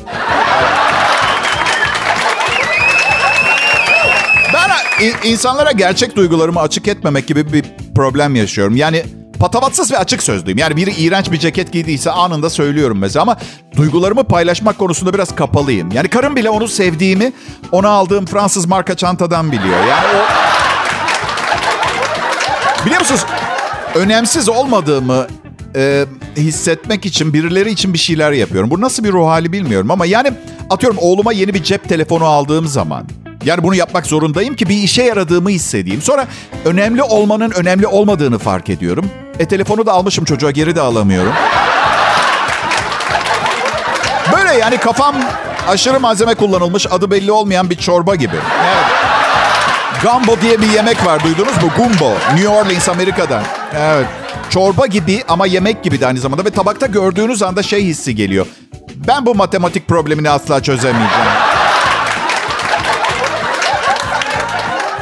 Ben 4.99 5.05
i- 5.05 5.31
insanlara 5.31 5.71
gerçek 5.71 6.15
duygularımı 6.15 6.59
açık 6.59 6.87
etmemek 6.87 7.27
gibi 7.27 7.53
bir 7.53 7.65
problem 7.95 8.35
yaşıyorum. 8.35 8.75
Yani 8.75 9.03
patavatsız 9.39 9.91
ve 9.91 9.97
açık 9.97 10.23
sözlüyüm. 10.23 10.57
Yani 10.57 10.75
biri 10.75 10.91
iğrenç 10.91 11.31
bir 11.31 11.37
ceket 11.39 11.71
giydiyse 11.71 12.11
anında 12.11 12.49
söylüyorum 12.49 12.97
mesela 12.99 13.23
ama 13.23 13.37
duygularımı 13.77 14.23
paylaşmak 14.23 14.77
konusunda 14.77 15.13
biraz 15.13 15.35
kapalıyım. 15.35 15.91
Yani 15.91 16.07
karım 16.07 16.35
bile 16.35 16.49
onu 16.49 16.67
sevdiğimi 16.67 17.33
ona 17.71 17.89
aldığım 17.89 18.25
Fransız 18.25 18.65
marka 18.65 18.95
çantadan 18.95 19.51
biliyor. 19.51 19.79
Yani 19.89 20.07
o... 20.17 20.21
Biliyor 22.85 22.99
musunuz? 23.01 23.25
Önemsiz 23.95 24.49
olmadığımı 24.49 25.27
e, 25.75 26.05
hissetmek 26.37 27.05
için 27.05 27.33
birileri 27.33 27.71
için 27.71 27.93
bir 27.93 27.99
şeyler 27.99 28.31
yapıyorum. 28.31 28.69
Bu 28.71 28.81
nasıl 28.81 29.03
bir 29.03 29.11
ruh 29.11 29.27
hali 29.27 29.51
bilmiyorum 29.51 29.91
ama 29.91 30.05
yani 30.05 30.31
atıyorum 30.69 30.97
oğluma 31.01 31.33
yeni 31.33 31.53
bir 31.53 31.63
cep 31.63 31.89
telefonu 31.89 32.25
aldığım 32.25 32.67
zaman 32.67 33.03
yani 33.45 33.63
bunu 33.63 33.75
yapmak 33.75 34.05
zorundayım 34.05 34.55
ki 34.55 34.69
bir 34.69 34.75
işe 34.75 35.03
yaradığımı 35.03 35.49
hissedeyim. 35.49 36.01
Sonra 36.01 36.27
önemli 36.65 37.03
olmanın 37.03 37.51
önemli 37.51 37.87
olmadığını 37.87 38.39
fark 38.39 38.69
ediyorum. 38.69 39.09
E 39.39 39.45
telefonu 39.45 39.85
da 39.85 39.91
almışım 39.91 40.25
çocuğa 40.25 40.51
geri 40.51 40.75
de 40.75 40.81
alamıyorum. 40.81 41.33
Böyle 44.33 44.53
yani 44.59 44.77
kafam 44.77 45.15
aşırı 45.67 45.99
malzeme 45.99 46.35
kullanılmış 46.35 46.87
adı 46.91 47.11
belli 47.11 47.31
olmayan 47.31 47.69
bir 47.69 47.75
çorba 47.75 48.15
gibi. 48.15 48.35
Evet. 48.65 48.85
Gumbo 50.03 50.41
diye 50.41 50.61
bir 50.61 50.69
yemek 50.69 51.05
var 51.05 51.23
duydunuz 51.23 51.63
mu? 51.63 51.69
Gumbo. 51.77 52.13
New 52.33 52.49
Orleans 52.49 52.89
Amerika'dan. 52.89 53.43
Evet. 53.75 54.05
Çorba 54.49 54.87
gibi 54.87 55.23
ama 55.27 55.47
yemek 55.47 55.83
gibi 55.83 56.01
de 56.01 56.07
aynı 56.07 56.19
zamanda. 56.19 56.45
Ve 56.45 56.49
tabakta 56.49 56.85
gördüğünüz 56.85 57.43
anda 57.43 57.63
şey 57.63 57.83
hissi 57.83 58.15
geliyor. 58.15 58.45
Ben 59.07 59.25
bu 59.25 59.35
matematik 59.35 59.87
problemini 59.87 60.29
asla 60.29 60.63
çözemeyeceğim. 60.63 61.38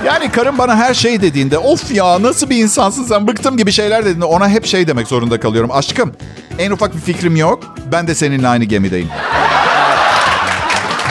Yani 0.07 0.31
karım 0.31 0.57
bana 0.57 0.75
her 0.75 0.93
şey 0.93 1.21
dediğinde 1.21 1.57
of 1.57 1.91
ya 1.91 2.21
nasıl 2.23 2.49
bir 2.49 2.57
insansın 2.57 3.03
sen 3.03 3.27
bıktım 3.27 3.57
gibi 3.57 3.71
şeyler 3.71 4.05
dediğinde 4.05 4.25
ona 4.25 4.49
hep 4.49 4.65
şey 4.65 4.87
demek 4.87 5.07
zorunda 5.07 5.39
kalıyorum. 5.39 5.71
Aşkım 5.71 6.13
en 6.59 6.71
ufak 6.71 6.95
bir 6.95 7.01
fikrim 7.01 7.35
yok. 7.35 7.75
Ben 7.91 8.07
de 8.07 8.15
seninle 8.15 8.47
aynı 8.47 8.63
gemideyim. 8.63 9.09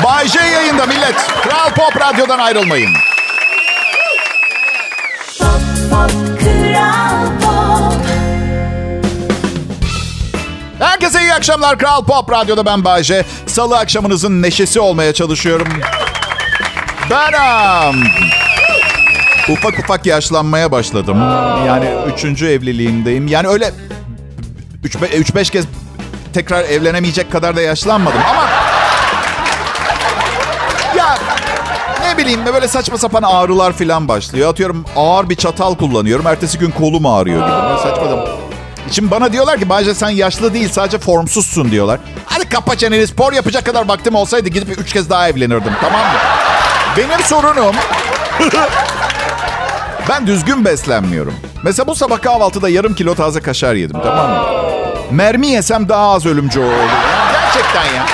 Bay 0.04 0.28
J 0.28 0.38
yayında 0.38 0.86
millet. 0.86 1.14
Kral 1.42 1.70
Pop 1.70 2.00
Radyo'dan 2.00 2.38
ayrılmayın. 2.38 2.90
Pop 5.38 5.48
Pop 5.90 6.10
Kral 6.40 7.26
Pop 7.40 7.94
Herkese 10.78 11.20
iyi 11.22 11.32
akşamlar. 11.32 11.78
Kral 11.78 12.04
Pop 12.04 12.32
Radyo'da 12.32 12.66
ben 12.66 12.84
Bayce. 12.84 13.24
Salı 13.46 13.78
akşamınızın 13.78 14.42
neşesi 14.42 14.80
olmaya 14.80 15.12
çalışıyorum. 15.12 15.68
Benim. 17.10 18.04
Ufak 19.48 19.78
ufak 19.78 20.06
yaşlanmaya 20.06 20.72
başladım. 20.72 21.18
Yani 21.66 21.86
üçüncü 22.14 22.46
evliliğimdeyim. 22.46 23.26
Yani 23.28 23.48
öyle 23.48 23.70
3-5 24.84 25.50
kez 25.52 25.64
tekrar 26.34 26.64
evlenemeyecek 26.64 27.32
kadar 27.32 27.56
da 27.56 27.60
yaşlanmadım 27.60 28.20
ama... 28.30 28.44
Ya 30.96 31.18
ne 32.02 32.18
bileyim 32.18 32.40
böyle 32.46 32.68
saçma 32.68 32.98
sapan 32.98 33.22
ağrılar 33.22 33.72
falan 33.72 34.08
başlıyor. 34.08 34.50
Atıyorum 34.50 34.84
ağır 34.96 35.28
bir 35.30 35.34
çatal 35.36 35.74
kullanıyorum. 35.74 36.26
Ertesi 36.26 36.58
gün 36.58 36.70
kolum 36.70 37.06
ağrıyor 37.06 37.46
gibi. 37.46 37.62
Böyle 37.62 37.78
saçma 37.78 38.04
sapan. 38.04 38.28
Şimdi 38.90 39.10
bana 39.10 39.32
diyorlar 39.32 39.58
ki 39.58 39.68
Bayce 39.68 39.94
sen 39.94 40.08
yaşlı 40.08 40.54
değil 40.54 40.68
sadece 40.72 40.98
formsuzsun 40.98 41.70
diyorlar. 41.70 42.00
Hadi 42.26 42.48
kapa 42.48 42.76
çeneni 42.76 43.06
spor 43.06 43.32
yapacak 43.32 43.66
kadar 43.66 43.88
vaktim 43.88 44.14
olsaydı 44.14 44.48
gidip 44.48 44.80
üç 44.80 44.92
kez 44.92 45.10
daha 45.10 45.28
evlenirdim 45.28 45.72
tamam 45.80 46.00
mı? 46.00 46.18
Benim 46.96 47.20
sorunum 47.24 47.74
ben 50.08 50.26
düzgün 50.26 50.64
beslenmiyorum. 50.64 51.34
Mesela 51.62 51.86
bu 51.86 51.94
sabah 51.94 52.22
kahvaltıda 52.22 52.68
yarım 52.68 52.94
kilo 52.94 53.14
taze 53.14 53.40
kaşar 53.40 53.75
yedim 53.75 53.96
tamam 54.02 54.30
mı? 54.30 54.42
Mermi 55.10 55.46
yesem 55.46 55.88
daha 55.88 56.10
az 56.10 56.26
ölümcü 56.26 56.60
olurdu. 56.60 56.90
Gerçekten 57.32 57.84
ya. 57.84 58.06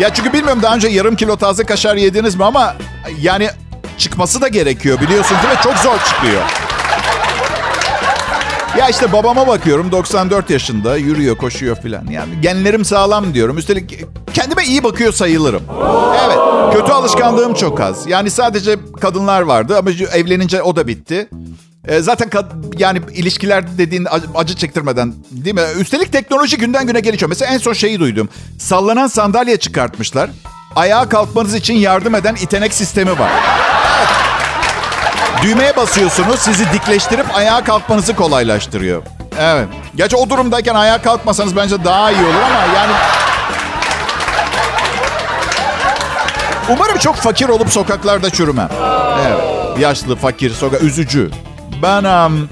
Ya 0.00 0.14
çünkü 0.14 0.32
bilmiyorum 0.32 0.62
daha 0.62 0.74
önce 0.74 0.88
yarım 0.88 1.16
kilo 1.16 1.36
taze 1.36 1.64
kaşar 1.64 1.96
yediniz 1.96 2.34
mi 2.34 2.44
ama 2.44 2.74
yani 3.20 3.50
çıkması 3.98 4.40
da 4.40 4.48
gerekiyor 4.48 5.00
biliyorsunuz 5.00 5.40
ve 5.50 5.62
çok 5.62 5.74
zor 5.76 5.98
çıkıyor. 6.08 6.42
Ya 8.78 8.88
işte 8.88 9.12
babama 9.12 9.46
bakıyorum 9.46 9.92
94 9.92 10.50
yaşında 10.50 10.96
yürüyor 10.96 11.36
koşuyor 11.36 11.76
filan. 11.76 12.06
Yani 12.06 12.40
genlerim 12.42 12.84
sağlam 12.84 13.34
diyorum. 13.34 13.58
Üstelik 13.58 14.04
kendime 14.34 14.64
iyi 14.64 14.84
bakıyor 14.84 15.12
sayılırım. 15.12 15.62
Evet 16.26 16.38
kötü 16.74 16.92
alışkanlığım 16.92 17.54
çok 17.54 17.80
az. 17.80 18.06
Yani 18.06 18.30
sadece 18.30 18.76
kadınlar 19.00 19.40
vardı 19.42 19.78
ama 19.78 19.90
evlenince 19.90 20.62
o 20.62 20.76
da 20.76 20.86
bitti. 20.86 21.28
E, 21.88 22.00
zaten 22.00 22.28
kad- 22.28 22.74
yani 22.78 23.00
ilişkiler 23.14 23.78
dediğin 23.78 24.06
acı, 24.34 24.56
çektirmeden 24.56 25.14
değil 25.30 25.54
mi? 25.54 25.62
Üstelik 25.80 26.12
teknoloji 26.12 26.56
günden 26.56 26.86
güne 26.86 27.00
gelişiyor. 27.00 27.28
Mesela 27.28 27.52
en 27.54 27.58
son 27.58 27.72
şeyi 27.72 28.00
duydum. 28.00 28.28
Sallanan 28.58 29.06
sandalye 29.06 29.56
çıkartmışlar. 29.56 30.30
Ayağa 30.76 31.08
kalkmanız 31.08 31.54
için 31.54 31.74
yardım 31.74 32.14
eden 32.14 32.34
itenek 32.34 32.74
sistemi 32.74 33.18
var. 33.18 33.30
Düğmeye 35.42 35.76
basıyorsunuz 35.76 36.40
sizi 36.40 36.72
dikleştirip 36.72 37.36
ayağa 37.36 37.64
kalkmanızı 37.64 38.16
kolaylaştırıyor. 38.16 39.02
Evet. 39.40 39.68
Gerçi 39.94 40.16
o 40.16 40.30
durumdayken 40.30 40.74
ayağa 40.74 41.02
kalkmasanız 41.02 41.56
bence 41.56 41.84
daha 41.84 42.10
iyi 42.10 42.24
olur 42.24 42.42
ama 42.44 42.74
yani... 42.76 42.92
Umarım 46.68 46.98
çok 46.98 47.16
fakir 47.16 47.48
olup 47.48 47.68
sokaklarda 47.70 48.30
çürümem. 48.30 48.68
Evet. 49.26 49.40
Yaşlı, 49.78 50.16
fakir, 50.16 50.50
sokak... 50.50 50.82
Üzücü. 50.82 51.30
Ben 51.82 52.04
um, 52.04 52.48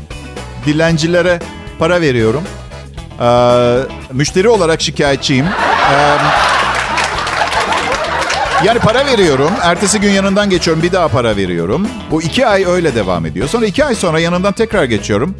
dilencilere 0.66 1.40
para 1.78 2.00
veriyorum. 2.00 2.42
Ee, 3.20 3.78
müşteri 4.12 4.48
olarak 4.48 4.80
şikayetçiyim. 4.80 5.46
Ee, 5.46 6.16
yani 8.64 8.78
para 8.78 9.06
veriyorum. 9.06 9.50
Ertesi 9.62 10.00
gün 10.00 10.10
yanından 10.10 10.50
geçiyorum. 10.50 10.82
Bir 10.82 10.92
daha 10.92 11.08
para 11.08 11.36
veriyorum. 11.36 11.88
Bu 12.10 12.22
iki 12.22 12.46
ay 12.46 12.64
öyle 12.66 12.94
devam 12.94 13.26
ediyor. 13.26 13.48
Sonra 13.48 13.66
iki 13.66 13.84
ay 13.84 13.94
sonra 13.94 14.20
yanından 14.20 14.52
tekrar 14.52 14.84
geçiyorum. 14.84 15.34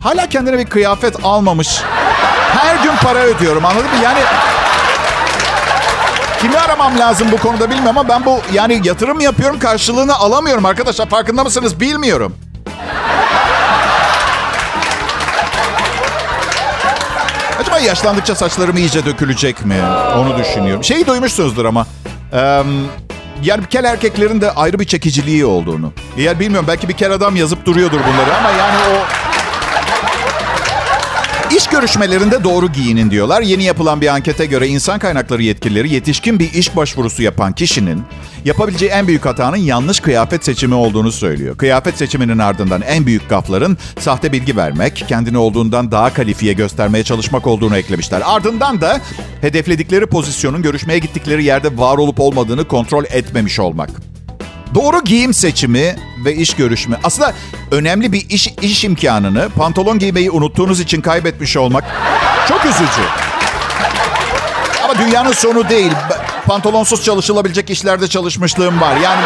Hala 0.00 0.28
kendine 0.28 0.58
bir 0.58 0.66
kıyafet 0.66 1.16
almamış. 1.24 1.80
Her 2.58 2.76
gün 2.82 2.92
para 3.02 3.18
ödüyorum 3.18 3.64
anladın 3.64 3.84
mı? 3.90 4.04
Yani 4.04 4.20
kimi 6.40 6.58
aramam 6.58 6.98
lazım 6.98 7.28
bu 7.32 7.36
konuda 7.36 7.70
bilmiyorum 7.70 7.98
ama 7.98 8.08
ben 8.08 8.24
bu 8.24 8.40
yani 8.52 8.80
yatırım 8.84 9.20
yapıyorum 9.20 9.58
karşılığını 9.58 10.16
alamıyorum 10.16 10.64
arkadaşlar. 10.66 11.08
Farkında 11.08 11.44
mısınız 11.44 11.80
bilmiyorum. 11.80 12.34
Acaba 17.60 17.78
yaşlandıkça 17.78 18.34
saçlarım 18.34 18.76
iyice 18.76 19.04
dökülecek 19.06 19.64
mi? 19.64 19.76
Onu 20.16 20.38
düşünüyorum. 20.38 20.84
Şeyi 20.84 21.06
duymuşsunuzdur 21.06 21.64
ama. 21.64 21.86
Eee 22.32 22.64
yani 23.42 23.66
kel 23.70 23.84
erkeklerin 23.84 24.40
de 24.40 24.50
ayrı 24.50 24.78
bir 24.78 24.84
çekiciliği 24.84 25.44
olduğunu. 25.44 25.92
Eğer 26.16 26.40
bilmiyorum 26.40 26.66
belki 26.68 26.88
bir 26.88 26.94
kel 26.94 27.12
adam 27.12 27.36
yazıp 27.36 27.66
duruyordur 27.66 28.00
bunları 28.12 28.36
ama 28.36 28.50
yani 28.50 28.76
o... 28.76 29.29
İş 31.56 31.66
görüşmelerinde 31.66 32.44
doğru 32.44 32.72
giyinin 32.72 33.10
diyorlar. 33.10 33.42
Yeni 33.42 33.64
yapılan 33.64 34.00
bir 34.00 34.06
ankete 34.06 34.46
göre 34.46 34.68
insan 34.68 34.98
kaynakları 34.98 35.42
yetkilileri 35.42 35.92
yetişkin 35.94 36.38
bir 36.38 36.52
iş 36.52 36.76
başvurusu 36.76 37.22
yapan 37.22 37.52
kişinin 37.52 38.02
yapabileceği 38.44 38.90
en 38.90 39.06
büyük 39.06 39.26
hatanın 39.26 39.56
yanlış 39.56 40.00
kıyafet 40.00 40.44
seçimi 40.44 40.74
olduğunu 40.74 41.12
söylüyor. 41.12 41.56
Kıyafet 41.56 41.96
seçiminin 41.98 42.38
ardından 42.38 42.82
en 42.82 43.06
büyük 43.06 43.28
gafların 43.28 43.78
sahte 43.98 44.32
bilgi 44.32 44.56
vermek, 44.56 45.04
kendini 45.08 45.38
olduğundan 45.38 45.92
daha 45.92 46.14
kalifiye 46.14 46.52
göstermeye 46.52 47.04
çalışmak 47.04 47.46
olduğunu 47.46 47.76
eklemişler. 47.76 48.22
Ardından 48.24 48.80
da 48.80 49.00
hedefledikleri 49.40 50.06
pozisyonun 50.06 50.62
görüşmeye 50.62 50.98
gittikleri 50.98 51.44
yerde 51.44 51.78
var 51.78 51.98
olup 51.98 52.20
olmadığını 52.20 52.68
kontrol 52.68 53.04
etmemiş 53.04 53.60
olmak. 53.60 54.09
Doğru 54.74 55.04
giyim 55.04 55.34
seçimi 55.34 55.96
ve 56.24 56.34
iş 56.34 56.54
görüşme. 56.54 56.96
Aslında 57.04 57.34
önemli 57.70 58.12
bir 58.12 58.30
iş 58.30 58.48
iş 58.62 58.84
imkanını 58.84 59.48
pantolon 59.48 59.98
giymeyi 59.98 60.30
unuttuğunuz 60.30 60.80
için 60.80 61.00
kaybetmiş 61.00 61.56
olmak 61.56 61.84
çok 62.48 62.64
üzücü. 62.64 63.02
Ama 64.84 64.98
dünyanın 64.98 65.32
sonu 65.32 65.68
değil. 65.68 65.92
Pantolonsuz 66.46 67.04
çalışılabilecek 67.04 67.70
işlerde 67.70 68.08
çalışmışlığım 68.08 68.80
var. 68.80 68.96
Yani 68.96 69.22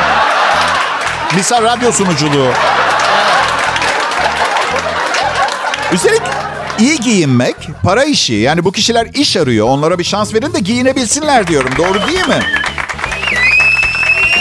misal 1.36 1.62
radyo 1.62 1.92
sunuculuğu. 1.92 2.50
Üstelik 5.92 6.22
iyi 6.78 7.00
giyinmek 7.00 7.56
para 7.82 8.04
işi. 8.04 8.34
Yani 8.34 8.64
bu 8.64 8.72
kişiler 8.72 9.06
iş 9.14 9.36
arıyor. 9.36 9.68
Onlara 9.68 9.98
bir 9.98 10.04
şans 10.04 10.34
verin 10.34 10.52
de 10.52 10.60
giyinebilsinler 10.60 11.46
diyorum. 11.46 11.70
Doğru 11.78 12.06
değil 12.06 12.28
mi? 12.28 12.40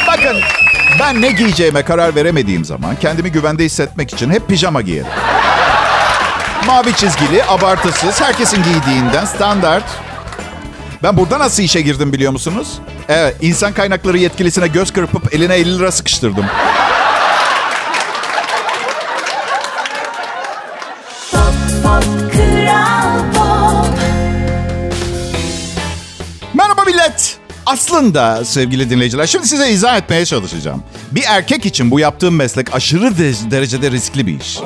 Bakın 0.07 0.62
ben 1.03 1.21
ne 1.21 1.31
giyeceğime 1.31 1.83
karar 1.83 2.15
veremediğim 2.15 2.65
zaman 2.65 2.95
kendimi 2.95 3.31
güvende 3.31 3.65
hissetmek 3.65 4.13
için 4.13 4.29
hep 4.29 4.47
pijama 4.47 4.81
giyerim. 4.81 5.11
Mavi 6.67 6.95
çizgili, 6.95 7.43
abartısız, 7.43 8.21
herkesin 8.21 8.63
giydiğinden 8.63 9.25
standart. 9.25 9.83
Ben 11.03 11.17
burada 11.17 11.39
nasıl 11.39 11.63
işe 11.63 11.81
girdim 11.81 12.13
biliyor 12.13 12.31
musunuz? 12.31 12.67
Evet, 13.09 13.35
insan 13.41 13.73
kaynakları 13.73 14.17
yetkilisine 14.17 14.67
göz 14.67 14.93
kırpıp 14.93 15.33
eline 15.33 15.55
50 15.55 15.79
lira 15.79 15.91
sıkıştırdım. 15.91 16.45
Aslında 27.73 28.45
sevgili 28.45 28.89
dinleyiciler 28.89 29.27
şimdi 29.27 29.47
size 29.47 29.69
izah 29.69 29.97
etmeye 29.97 30.25
çalışacağım. 30.25 30.83
Bir 31.11 31.23
erkek 31.27 31.65
için 31.65 31.91
bu 31.91 31.99
yaptığım 31.99 32.35
meslek 32.35 32.75
aşırı 32.75 33.17
de- 33.17 33.51
derecede 33.51 33.91
riskli 33.91 34.27
bir 34.27 34.39
iş. 34.39 34.59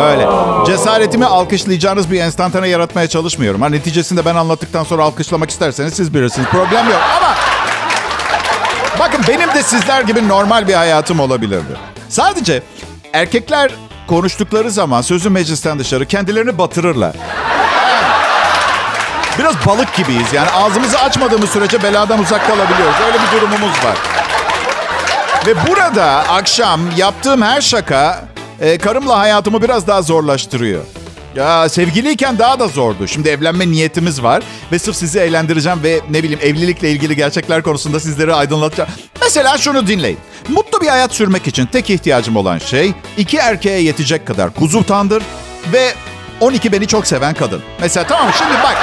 Öyle. 0.00 0.26
Cesaretimi 0.66 1.24
alkışlayacağınız 1.26 2.10
bir 2.10 2.20
enstantane 2.20 2.68
yaratmaya 2.68 3.08
çalışmıyorum. 3.08 3.62
Ha, 3.62 3.68
neticesinde 3.68 4.24
ben 4.24 4.34
anlattıktan 4.34 4.84
sonra 4.84 5.02
alkışlamak 5.02 5.50
isterseniz 5.50 5.94
siz 5.94 6.14
bilirsiniz. 6.14 6.48
Problem 6.48 6.86
yok 6.88 7.00
ama... 7.16 7.34
Bakın 8.98 9.20
benim 9.28 9.54
de 9.54 9.62
sizler 9.62 10.02
gibi 10.02 10.28
normal 10.28 10.68
bir 10.68 10.74
hayatım 10.74 11.20
olabilirdi. 11.20 11.76
Sadece 12.08 12.62
erkekler 13.12 13.70
konuştukları 14.06 14.70
zaman 14.70 15.02
sözü 15.02 15.30
meclisten 15.30 15.78
dışarı 15.78 16.06
kendilerini 16.06 16.58
batırırlar. 16.58 17.16
Biraz 19.38 19.66
balık 19.66 19.94
gibiyiz. 19.94 20.32
Yani 20.32 20.50
ağzımızı 20.50 20.98
açmadığımız 20.98 21.50
sürece 21.50 21.82
beladan 21.82 22.20
uzak 22.20 22.46
kalabiliyoruz. 22.46 22.96
Öyle 23.06 23.18
bir 23.18 23.36
durumumuz 23.36 23.84
var. 23.84 23.96
Ve 25.46 25.54
burada 25.68 26.04
akşam 26.06 26.80
yaptığım 26.96 27.42
her 27.42 27.60
şaka 27.60 28.24
e, 28.60 28.78
karımla 28.78 29.18
hayatımı 29.18 29.62
biraz 29.62 29.86
daha 29.86 30.02
zorlaştırıyor. 30.02 30.82
Ya 31.36 31.68
sevgiliyken 31.68 32.38
daha 32.38 32.60
da 32.60 32.68
zordu. 32.68 33.08
Şimdi 33.08 33.28
evlenme 33.28 33.68
niyetimiz 33.70 34.22
var 34.22 34.42
ve 34.72 34.78
sırf 34.78 34.96
sizi 34.96 35.18
eğlendireceğim 35.18 35.82
ve 35.82 36.00
ne 36.10 36.22
bileyim 36.22 36.40
evlilikle 36.42 36.90
ilgili 36.90 37.16
gerçekler 37.16 37.62
konusunda 37.62 38.00
sizleri 38.00 38.34
aydınlatacağım. 38.34 38.90
Mesela 39.22 39.58
şunu 39.58 39.86
dinleyin. 39.86 40.18
Mutlu 40.48 40.80
bir 40.80 40.88
hayat 40.88 41.12
sürmek 41.14 41.46
için 41.46 41.66
tek 41.66 41.90
ihtiyacım 41.90 42.36
olan 42.36 42.58
şey 42.58 42.92
iki 43.16 43.36
erkeğe 43.36 43.80
yetecek 43.80 44.26
kadar 44.26 44.54
kuzu 44.54 44.84
tandır 44.84 45.22
ve 45.72 45.94
12 46.40 46.72
beni 46.72 46.86
çok 46.86 47.06
seven 47.06 47.34
kadın. 47.34 47.62
Mesela 47.80 48.06
tamam 48.06 48.30
şimdi 48.38 48.52
bak. 48.64 48.76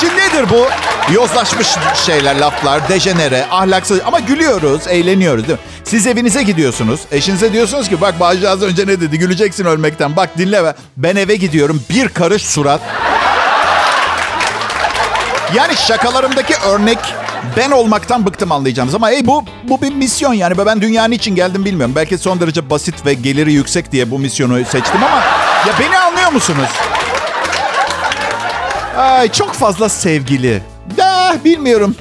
Şimdi 0.00 0.16
nedir 0.16 0.50
bu? 0.50 0.66
Yozlaşmış 1.12 1.68
şeyler, 2.06 2.36
laflar, 2.36 2.88
dejenere, 2.88 3.46
ahlaksız. 3.50 4.00
Ama 4.06 4.20
gülüyoruz, 4.20 4.86
eğleniyoruz 4.88 5.48
değil 5.48 5.58
mi? 5.58 5.64
Siz 5.84 6.06
evinize 6.06 6.42
gidiyorsunuz. 6.42 7.00
Eşinize 7.12 7.52
diyorsunuz 7.52 7.88
ki 7.88 8.00
bak 8.00 8.20
Bağcı 8.20 8.50
az 8.50 8.62
önce 8.62 8.82
ne 8.82 9.00
dedi? 9.00 9.18
Güleceksin 9.18 9.64
ölmekten. 9.64 10.16
Bak 10.16 10.38
dinle. 10.38 10.64
be. 10.64 10.74
Ben 10.96 11.16
eve 11.16 11.36
gidiyorum. 11.36 11.82
Bir 11.90 12.08
karış 12.08 12.42
surat. 12.42 12.80
Yani 15.54 15.76
şakalarımdaki 15.76 16.54
örnek 16.66 16.98
ben 17.56 17.70
olmaktan 17.70 18.26
bıktım 18.26 18.52
anlayacağınız. 18.52 18.94
Ama 18.94 19.10
hey 19.10 19.26
bu, 19.26 19.44
bu 19.64 19.82
bir 19.82 19.94
misyon 19.94 20.32
yani. 20.34 20.58
Ben 20.66 20.80
dünyanın 20.80 21.12
için 21.12 21.34
geldim 21.34 21.64
bilmiyorum. 21.64 21.94
Belki 21.96 22.18
son 22.18 22.40
derece 22.40 22.70
basit 22.70 23.06
ve 23.06 23.14
geliri 23.14 23.52
yüksek 23.52 23.92
diye 23.92 24.10
bu 24.10 24.18
misyonu 24.18 24.64
seçtim 24.64 25.04
ama... 25.04 25.16
Ya 25.66 25.72
beni 25.80 25.98
anlıyor 25.98 26.32
musunuz? 26.32 26.68
Ay, 28.98 29.32
çok 29.32 29.52
fazla 29.52 29.88
sevgili. 29.88 30.62
Ya, 30.96 31.36
bilmiyorum. 31.44 31.94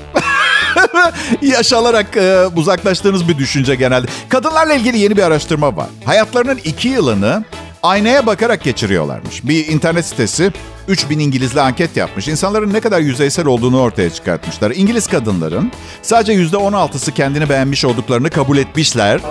Yaş 1.41 1.73
alarak 1.73 2.17
e, 2.17 2.45
uzaklaştığınız 2.55 3.27
bir 3.27 3.37
düşünce 3.37 3.75
genelde. 3.75 4.07
Kadınlarla 4.29 4.73
ilgili 4.73 4.97
yeni 4.97 5.17
bir 5.17 5.23
araştırma 5.23 5.77
var. 5.77 5.87
Hayatlarının 6.05 6.59
iki 6.63 6.87
yılını 6.87 7.43
aynaya 7.83 8.25
bakarak 8.25 8.63
geçiriyorlarmış. 8.63 9.47
Bir 9.47 9.67
internet 9.67 10.05
sitesi 10.05 10.51
3000 10.87 11.19
İngilizle 11.19 11.61
anket 11.61 11.97
yapmış. 11.97 12.27
İnsanların 12.27 12.73
ne 12.73 12.79
kadar 12.79 12.99
yüzeysel 12.99 13.45
olduğunu 13.45 13.79
ortaya 13.79 14.09
çıkartmışlar. 14.09 14.71
İngiliz 14.71 15.07
kadınların 15.07 15.71
sadece 16.01 16.33
%16'sı 16.33 17.11
kendini 17.11 17.49
beğenmiş 17.49 17.85
olduklarını 17.85 18.29
kabul 18.29 18.57
etmişler. 18.57 19.21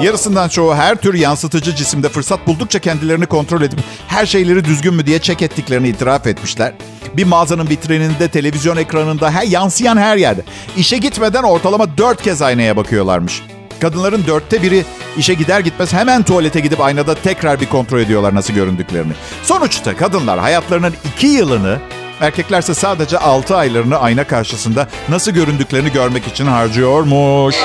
Yarısından 0.00 0.48
çoğu 0.48 0.74
her 0.74 0.96
tür 0.96 1.14
yansıtıcı 1.14 1.74
cisimde 1.74 2.08
fırsat 2.08 2.46
buldukça 2.46 2.78
kendilerini 2.78 3.26
kontrol 3.26 3.62
edip 3.62 3.78
her 4.08 4.26
şeyleri 4.26 4.64
düzgün 4.64 4.94
mü 4.94 5.06
diye 5.06 5.18
çek 5.18 5.42
ettiklerini 5.42 5.88
itiraf 5.88 6.26
etmişler. 6.26 6.72
Bir 7.16 7.24
mağazanın 7.24 7.68
vitrininde, 7.68 8.28
televizyon 8.28 8.76
ekranında, 8.76 9.30
her, 9.30 9.42
yansıyan 9.42 9.96
her 9.96 10.16
yerde. 10.16 10.42
İşe 10.76 10.98
gitmeden 10.98 11.42
ortalama 11.42 11.98
dört 11.98 12.22
kez 12.22 12.42
aynaya 12.42 12.76
bakıyorlarmış. 12.76 13.42
Kadınların 13.80 14.26
dörtte 14.26 14.62
biri 14.62 14.84
işe 15.16 15.34
gider 15.34 15.60
gitmez 15.60 15.92
hemen 15.92 16.22
tuvalete 16.22 16.60
gidip 16.60 16.80
aynada 16.80 17.14
tekrar 17.14 17.60
bir 17.60 17.66
kontrol 17.66 18.00
ediyorlar 18.00 18.34
nasıl 18.34 18.54
göründüklerini. 18.54 19.12
Sonuçta 19.42 19.96
kadınlar 19.96 20.38
hayatlarının 20.38 20.94
iki 21.14 21.26
yılını 21.26 21.78
Erkeklerse 22.20 22.74
sadece 22.74 23.18
6 23.18 23.56
aylarını 23.56 23.98
ayna 23.98 24.24
karşısında 24.24 24.88
nasıl 25.08 25.30
göründüklerini 25.30 25.92
görmek 25.92 26.26
için 26.26 26.46
harcıyormuş. 26.46 27.56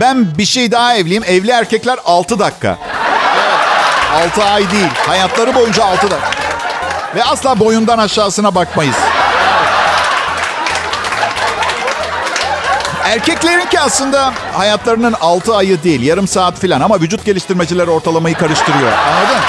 Ben 0.00 0.38
bir 0.38 0.44
şey 0.44 0.72
daha 0.72 0.94
evliyim. 0.94 1.24
Evli 1.24 1.50
erkekler 1.50 1.98
6 2.04 2.38
dakika. 2.38 2.78
Evet, 4.16 4.38
6 4.38 4.44
ay 4.44 4.70
değil. 4.70 4.88
Hayatları 5.06 5.54
boyunca 5.54 5.84
6 5.84 6.10
dakika. 6.10 6.30
Ve 7.14 7.24
asla 7.24 7.58
boyundan 7.58 7.98
aşağısına 7.98 8.54
bakmayız. 8.54 8.96
Erkeklerinki 13.04 13.80
aslında 13.80 14.32
hayatlarının 14.52 15.14
6 15.20 15.56
ayı 15.56 15.82
değil, 15.82 16.02
yarım 16.02 16.28
saat 16.28 16.58
filan 16.60 16.80
ama 16.80 17.00
vücut 17.00 17.24
geliştirmeciler 17.24 17.86
ortalamayı 17.86 18.34
karıştırıyor. 18.34 18.92
Anladın? 18.92 19.40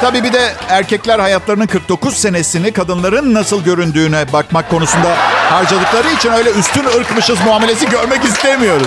Tabii 0.00 0.24
bir 0.24 0.32
de 0.32 0.52
erkekler 0.68 1.18
hayatlarının 1.18 1.66
49 1.66 2.14
senesini 2.16 2.72
kadınların 2.72 3.34
nasıl 3.34 3.64
göründüğüne 3.64 4.32
bakmak 4.32 4.70
konusunda 4.70 5.16
harcadıkları 5.50 6.08
için 6.10 6.32
öyle 6.32 6.50
üstün 6.50 6.84
ırkmışız 6.84 7.40
muamelesi 7.44 7.88
görmek 7.88 8.24
istemiyoruz. 8.24 8.86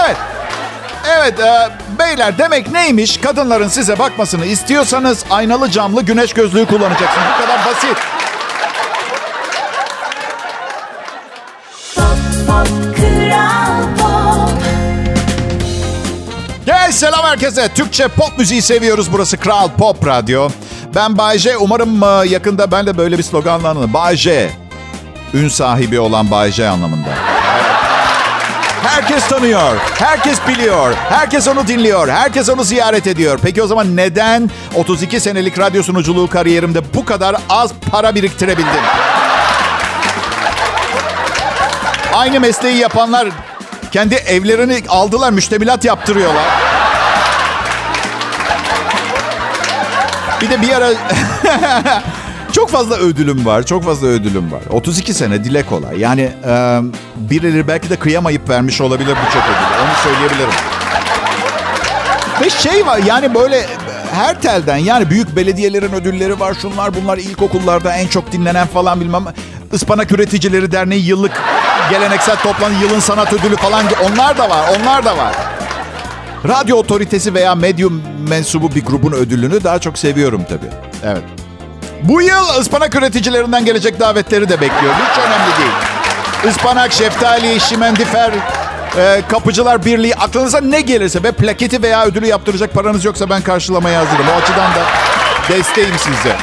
Evet. 0.00 0.16
Evet 1.16 1.40
e, 1.40 1.70
beyler 1.98 2.38
demek 2.38 2.72
neymiş? 2.72 3.16
Kadınların 3.16 3.68
size 3.68 3.98
bakmasını 3.98 4.46
istiyorsanız 4.46 5.24
aynalı 5.30 5.70
camlı 5.70 6.02
güneş 6.02 6.32
gözlüğü 6.32 6.66
kullanacaksınız. 6.66 7.26
Bu 7.38 7.42
kadar 7.42 7.66
basit. 7.66 7.96
Pop, 11.94 12.46
pop, 12.46 12.96
kral 12.96 13.82
pop. 13.98 14.62
Gel 16.66 16.92
selam 16.92 17.24
herkese. 17.24 17.68
Türkçe 17.74 18.08
pop 18.08 18.38
müziği 18.38 18.62
seviyoruz. 18.62 19.12
Burası 19.12 19.36
Kral 19.36 19.68
Pop 19.78 20.06
Radyo. 20.06 20.48
Ben 20.94 21.18
Bay 21.18 21.38
J. 21.38 21.56
Umarım 21.56 22.02
e, 22.02 22.28
yakında 22.28 22.70
ben 22.72 22.86
de 22.86 22.98
böyle 22.98 23.18
bir 23.18 23.22
sloganla 23.22 23.68
anılırım. 23.68 23.94
Bay 23.94 24.16
J. 24.16 24.50
Ün 25.34 25.48
sahibi 25.48 26.00
olan 26.00 26.30
Bay 26.30 26.52
J 26.52 26.68
anlamında. 26.68 27.08
Herkes 28.82 29.28
tanıyor, 29.28 29.76
herkes 29.98 30.38
biliyor, 30.48 30.94
herkes 31.08 31.48
onu 31.48 31.66
dinliyor, 31.66 32.08
herkes 32.08 32.48
onu 32.48 32.64
ziyaret 32.64 33.06
ediyor. 33.06 33.38
Peki 33.42 33.62
o 33.62 33.66
zaman 33.66 33.96
neden 33.96 34.50
32 34.74 35.20
senelik 35.20 35.58
radyo 35.58 35.82
sunuculuğu 35.82 36.30
kariyerimde 36.30 36.94
bu 36.94 37.04
kadar 37.04 37.36
az 37.48 37.70
para 37.90 38.14
biriktirebildim? 38.14 38.82
Aynı 42.14 42.40
mesleği 42.40 42.76
yapanlar 42.76 43.28
kendi 43.92 44.14
evlerini 44.14 44.82
aldılar, 44.88 45.30
müştemilat 45.30 45.84
yaptırıyorlar. 45.84 46.44
Bir 50.40 50.50
de 50.50 50.62
bir 50.62 50.72
ara 50.72 50.90
çok 52.60 52.70
fazla 52.70 52.96
ödülüm 52.96 53.46
var. 53.46 53.62
Çok 53.62 53.84
fazla 53.84 54.06
ödülüm 54.06 54.52
var. 54.52 54.60
32 54.70 55.14
sene 55.14 55.44
dile 55.44 55.62
kolay. 55.62 56.00
Yani 56.00 56.20
e, 56.20 56.80
birileri 57.16 57.68
belki 57.68 57.90
de 57.90 57.96
kıyamayıp 57.96 58.48
vermiş 58.48 58.80
olabilir 58.80 59.16
bu 59.26 59.32
çok 59.32 59.42
ödülü. 59.42 59.82
Onu 59.82 59.96
söyleyebilirim. 60.02 60.50
Ve 62.40 62.50
şey 62.50 62.86
var 62.86 63.00
yani 63.06 63.34
böyle 63.34 63.66
her 64.12 64.40
telden 64.40 64.76
yani 64.76 65.10
büyük 65.10 65.36
belediyelerin 65.36 65.92
ödülleri 65.92 66.40
var. 66.40 66.56
Şunlar 66.62 66.94
bunlar 66.94 67.18
ilkokullarda 67.18 67.92
en 67.94 68.06
çok 68.06 68.32
dinlenen 68.32 68.66
falan 68.66 69.00
bilmem. 69.00 69.24
Ispanak 69.72 70.12
Üreticileri 70.12 70.72
Derneği 70.72 71.06
yıllık 71.06 71.42
geleneksel 71.90 72.36
toplanı 72.36 72.74
yılın 72.82 73.00
sanat 73.00 73.32
ödülü 73.32 73.56
falan. 73.56 73.84
Onlar 74.10 74.38
da 74.38 74.50
var. 74.50 74.70
Onlar 74.80 75.04
da 75.04 75.16
var. 75.16 75.34
Radyo 76.48 76.76
otoritesi 76.76 77.34
veya 77.34 77.54
medyum 77.54 78.02
mensubu 78.28 78.74
bir 78.74 78.84
grubun 78.84 79.12
ödülünü 79.12 79.64
daha 79.64 79.78
çok 79.78 79.98
seviyorum 79.98 80.42
tabii. 80.48 80.70
Evet. 81.04 81.39
Bu 82.02 82.22
yıl 82.22 82.48
ıspanak 82.60 82.94
üreticilerinden 82.94 83.64
gelecek 83.64 84.00
davetleri 84.00 84.48
de 84.48 84.60
bekliyorum. 84.60 84.98
Hiç 85.10 85.18
önemli 85.18 85.58
değil. 85.58 85.72
Ispanak, 86.54 86.92
şeftali, 86.92 87.60
şimendifer, 87.60 88.30
e, 88.96 89.22
kapıcılar 89.28 89.84
birliği 89.84 90.14
aklınıza 90.14 90.60
ne 90.60 90.80
gelirse 90.80 91.22
ve 91.22 91.32
plaketi 91.32 91.82
veya 91.82 92.04
ödülü 92.04 92.26
yaptıracak 92.26 92.74
paranız 92.74 93.04
yoksa 93.04 93.30
ben 93.30 93.42
karşılamaya 93.42 94.00
hazırım. 94.00 94.26
O 94.36 94.42
açıdan 94.42 94.70
da 94.74 94.84
desteğim 95.48 95.98
size. 95.98 96.36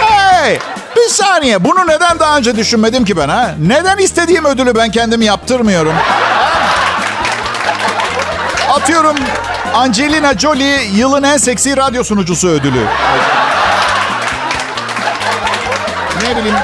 Hey! 0.00 0.58
Bir 0.96 1.08
saniye. 1.08 1.64
Bunu 1.64 1.86
neden 1.86 2.18
daha 2.18 2.36
önce 2.36 2.56
düşünmedim 2.56 3.04
ki 3.04 3.16
ben 3.16 3.28
ha? 3.28 3.54
Neden 3.58 3.98
istediğim 3.98 4.44
ödülü 4.44 4.74
ben 4.74 4.90
kendim 4.90 5.22
yaptırmıyorum? 5.22 5.94
Atıyorum 8.70 9.16
Angelina 9.76 10.34
Jolie 10.38 10.82
yılın 10.94 11.22
en 11.22 11.36
seksi 11.36 11.76
radyo 11.76 12.04
sunucusu 12.04 12.48
ödülü. 12.48 12.84
Ne 16.22 16.36
bileyim 16.36 16.56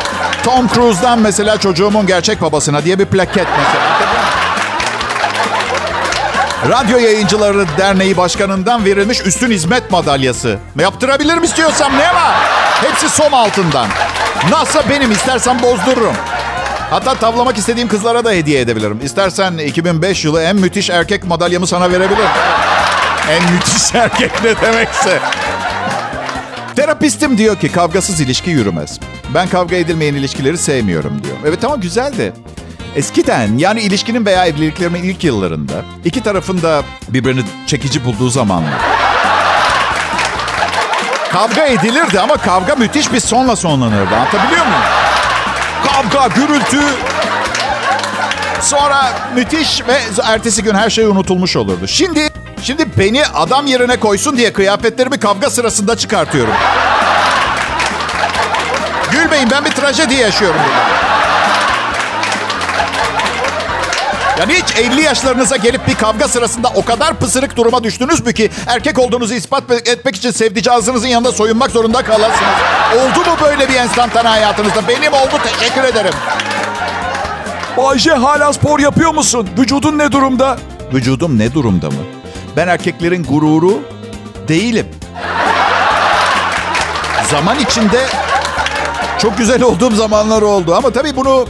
Tom 0.45 0.69
Cruise'dan 0.69 1.19
mesela 1.19 1.59
çocuğumun 1.59 2.07
gerçek 2.07 2.43
babasına 2.43 2.85
diye 2.85 2.99
bir 2.99 3.05
plaket 3.05 3.47
mesela. 3.59 3.85
Radyo 6.69 6.99
Yayıncıları 6.99 7.67
Derneği 7.79 8.17
Başkanı'ndan 8.17 8.85
verilmiş 8.85 9.21
üstün 9.27 9.51
hizmet 9.51 9.91
madalyası. 9.91 10.59
Yaptırabilirim 10.81 11.45
istiyorsam 11.45 11.93
ne 11.99 12.15
var? 12.15 12.35
Hepsi 12.83 13.09
som 13.09 13.35
altından. 13.35 13.87
Nasıl 14.51 14.81
benim 14.91 15.13
istersen 15.13 15.63
bozdururum. 15.63 16.15
Hatta 16.91 17.15
tavlamak 17.15 17.59
istediğim 17.59 17.89
kızlara 17.89 18.25
da 18.25 18.31
hediye 18.31 18.61
edebilirim. 18.61 19.01
İstersen 19.05 19.59
2005 19.59 20.25
yılı 20.25 20.43
en 20.43 20.57
müthiş 20.57 20.91
erkek 20.91 21.25
madalyamı 21.25 21.67
sana 21.67 21.91
verebilirim. 21.91 22.31
En 23.31 23.53
müthiş 23.53 23.95
erkek 23.95 24.45
ne 24.45 24.61
demekse. 24.61 25.19
Terapistim 26.77 27.39
diyor 27.39 27.57
ki 27.57 27.73
kavgasız 27.73 28.21
ilişki 28.21 28.51
yürümez. 28.51 29.01
Ben 29.35 29.49
kavga 29.49 29.77
edilmeyen 29.77 30.15
ilişkileri 30.15 30.59
sevmiyorum 30.59 31.25
diyor. 31.25 31.37
Evet 31.47 31.65
ama 31.65 31.77
güzel 31.77 32.19
de. 32.19 32.33
Eskiden 32.97 33.59
yani 33.59 33.81
ilişkinin 33.81 34.27
veya 34.27 34.47
evliliklerimin 34.47 35.03
ilk 35.03 35.25
yıllarında 35.25 35.75
iki 36.05 36.23
tarafında 36.23 36.83
birbirini 37.09 37.43
çekici 37.67 38.05
bulduğu 38.05 38.31
zamanlar. 38.31 38.81
Kavga 41.33 41.65
edilirdi 41.65 42.21
ama 42.21 42.37
kavga 42.37 42.75
müthiş 42.75 43.13
bir 43.13 43.21
sonla 43.21 43.57
sonlanırdı. 43.57 44.15
Anlatabiliyor 44.15 44.67
muyum? 44.67 44.83
Kavga, 45.87 46.35
gürültü. 46.35 46.81
Sonra 48.61 49.13
müthiş 49.35 49.83
ve 49.89 50.01
ertesi 50.25 50.63
gün 50.63 50.75
her 50.75 50.91
şey 50.91 51.05
unutulmuş 51.05 51.57
olurdu. 51.57 51.87
Şimdi 51.87 52.29
şimdi 52.63 52.99
beni 52.99 53.27
adam 53.27 53.67
yerine 53.67 54.01
koysun 54.01 54.37
diye 54.37 54.53
kıyafetlerimi 54.53 55.21
kavga 55.21 55.51
sırasında 55.51 55.97
çıkartıyorum. 55.97 56.55
Gülmeyin 59.11 59.51
ben 59.51 59.65
bir 59.65 59.71
trajedi 59.71 60.15
yaşıyorum 60.15 60.61
burada. 60.69 61.03
Yani 64.39 64.55
hiç 64.55 64.79
50 64.79 65.03
yaşlarınıza 65.03 65.57
gelip 65.57 65.87
bir 65.87 65.95
kavga 65.95 66.29
sırasında 66.29 66.69
o 66.75 66.85
kadar 66.85 67.15
pısırık 67.15 67.57
duruma 67.57 67.85
düştünüz 67.85 68.27
mü 68.27 68.33
ki 68.33 68.51
erkek 68.67 68.99
olduğunuzu 68.99 69.35
ispat 69.35 69.71
etmek 69.71 70.17
için 70.17 70.31
sevdicazınızın 70.31 71.09
yanında 71.09 71.33
soyunmak 71.33 71.71
zorunda 71.71 72.03
kalasınız. 72.03 72.55
Oldu 72.97 73.31
mu 73.31 73.37
böyle 73.43 73.69
bir 73.69 73.75
enstantane 73.75 74.29
hayatınızda? 74.29 74.89
Benim 74.89 75.13
oldu 75.13 75.39
teşekkür 75.45 75.85
ederim. 75.85 76.15
Bayce 77.77 78.13
hala 78.13 78.53
spor 78.53 78.79
yapıyor 78.79 79.15
musun? 79.15 79.49
Vücudun 79.59 79.99
ne 79.99 80.13
durumda? 80.13 80.59
Vücudum 80.95 81.39
ne 81.39 81.55
durumda 81.55 81.87
mı? 81.87 82.22
Ben 82.57 82.69
erkeklerin 82.69 83.25
gururu 83.25 83.83
değilim. 84.49 84.87
Zaman 87.31 87.59
içinde 87.59 88.07
çok 89.19 89.39
güzel 89.39 89.63
olduğum 89.63 89.91
zamanlar 89.91 90.43
oldu 90.43 90.75
ama 90.75 90.91
tabii 90.91 91.17
bunu 91.17 91.47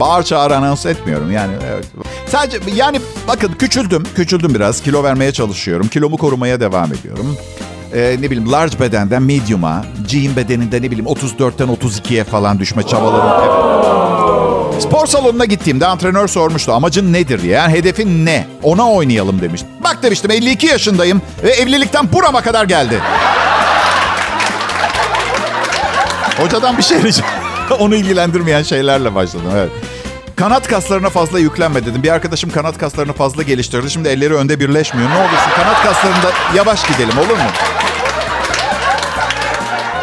bağır 0.00 0.22
çağır 0.22 0.50
anons 0.50 0.86
etmiyorum 0.86 1.32
yani. 1.32 1.52
Evet. 1.72 1.84
Sadece 2.28 2.58
yani 2.74 3.00
bakın 3.28 3.52
küçüldüm, 3.52 4.02
küçüldüm 4.16 4.54
biraz. 4.54 4.82
Kilo 4.82 5.02
vermeye 5.02 5.32
çalışıyorum. 5.32 5.88
Kilomu 5.88 6.16
korumaya 6.16 6.60
devam 6.60 6.92
ediyorum. 6.92 7.36
Ee, 7.94 8.16
ne 8.20 8.30
bileyim 8.30 8.52
large 8.52 8.80
bedenden 8.80 9.22
medium'a, 9.22 9.84
jean 10.08 10.36
bedeninde 10.36 10.82
ne 10.82 10.90
bileyim 10.90 11.06
34'ten 11.06 11.68
32'ye 11.68 12.24
falan 12.24 12.58
düşme 12.58 12.82
çabalarım. 12.82 13.44
Evet. 13.44 14.23
Spor 14.80 15.06
salonuna 15.06 15.44
gittiğimde 15.44 15.86
antrenör 15.86 16.28
sormuştu 16.28 16.72
amacın 16.72 17.12
nedir 17.12 17.42
diye. 17.42 17.52
Yani 17.52 17.72
hedefin 17.72 18.26
ne? 18.26 18.46
Ona 18.62 18.90
oynayalım 18.90 19.40
demiş. 19.40 19.62
Bak 19.84 20.02
demiştim 20.02 20.30
52 20.30 20.66
yaşındayım 20.66 21.22
ve 21.42 21.50
evlilikten 21.50 22.12
burama 22.12 22.40
kadar 22.40 22.64
geldi. 22.64 23.00
Hocadan 26.38 26.78
bir 26.78 26.82
şey 26.82 27.02
rica 27.02 27.24
Onu 27.78 27.94
ilgilendirmeyen 27.94 28.62
şeylerle 28.62 29.14
başladım. 29.14 29.46
Evet. 29.56 29.70
Kanat 30.36 30.68
kaslarına 30.68 31.10
fazla 31.10 31.38
yüklenme 31.38 31.86
dedim. 31.86 32.02
Bir 32.02 32.10
arkadaşım 32.10 32.50
kanat 32.50 32.78
kaslarını 32.78 33.12
fazla 33.12 33.42
geliştirdi. 33.42 33.90
Şimdi 33.90 34.08
elleri 34.08 34.34
önde 34.34 34.60
birleşmiyor. 34.60 35.10
Ne 35.10 35.16
olursun 35.16 35.50
kanat 35.56 35.82
kaslarında 35.82 36.32
yavaş 36.54 36.88
gidelim 36.88 37.18
olur 37.18 37.36
mu? 37.36 37.50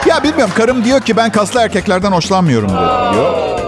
Ya 0.06 0.24
bilmiyorum 0.24 0.54
karım 0.58 0.84
diyor 0.84 1.02
ki 1.02 1.18
ben 1.18 1.32
kaslı 1.32 1.62
erkeklerden 1.62 2.12
hoşlanmıyorum 2.12 2.70
diyor. 3.14 3.61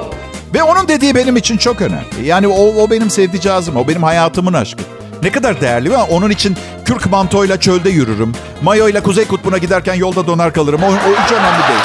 Onun 0.84 0.90
dediği 0.90 1.16
benim 1.16 1.38
için 1.38 1.58
çok 1.58 1.82
önemli. 1.82 2.26
Yani 2.28 2.48
o, 2.48 2.84
o 2.84 2.90
benim 2.90 3.10
sevdiceğizim, 3.10 3.78
o 3.78 3.88
benim 3.88 4.04
hayatımın 4.04 4.54
aşkı. 4.54 4.84
Ne 5.22 5.32
kadar 5.32 5.62
değerli 5.62 5.92
ve 5.92 5.98
onun 5.98 6.30
için 6.30 6.58
kürk 6.86 7.06
mantoyla 7.06 7.60
çölde 7.60 7.90
yürürüm. 7.90 8.34
Mayoyla 8.62 9.04
Kuzey 9.04 9.26
Kutbu'na 9.28 9.58
giderken 9.58 9.94
yolda 9.94 10.28
donar 10.28 10.54
kalırım. 10.54 10.84
O, 10.84 10.88
o 10.88 10.92
hiç 10.92 11.32
önemli 11.32 11.68
değil. 11.68 11.80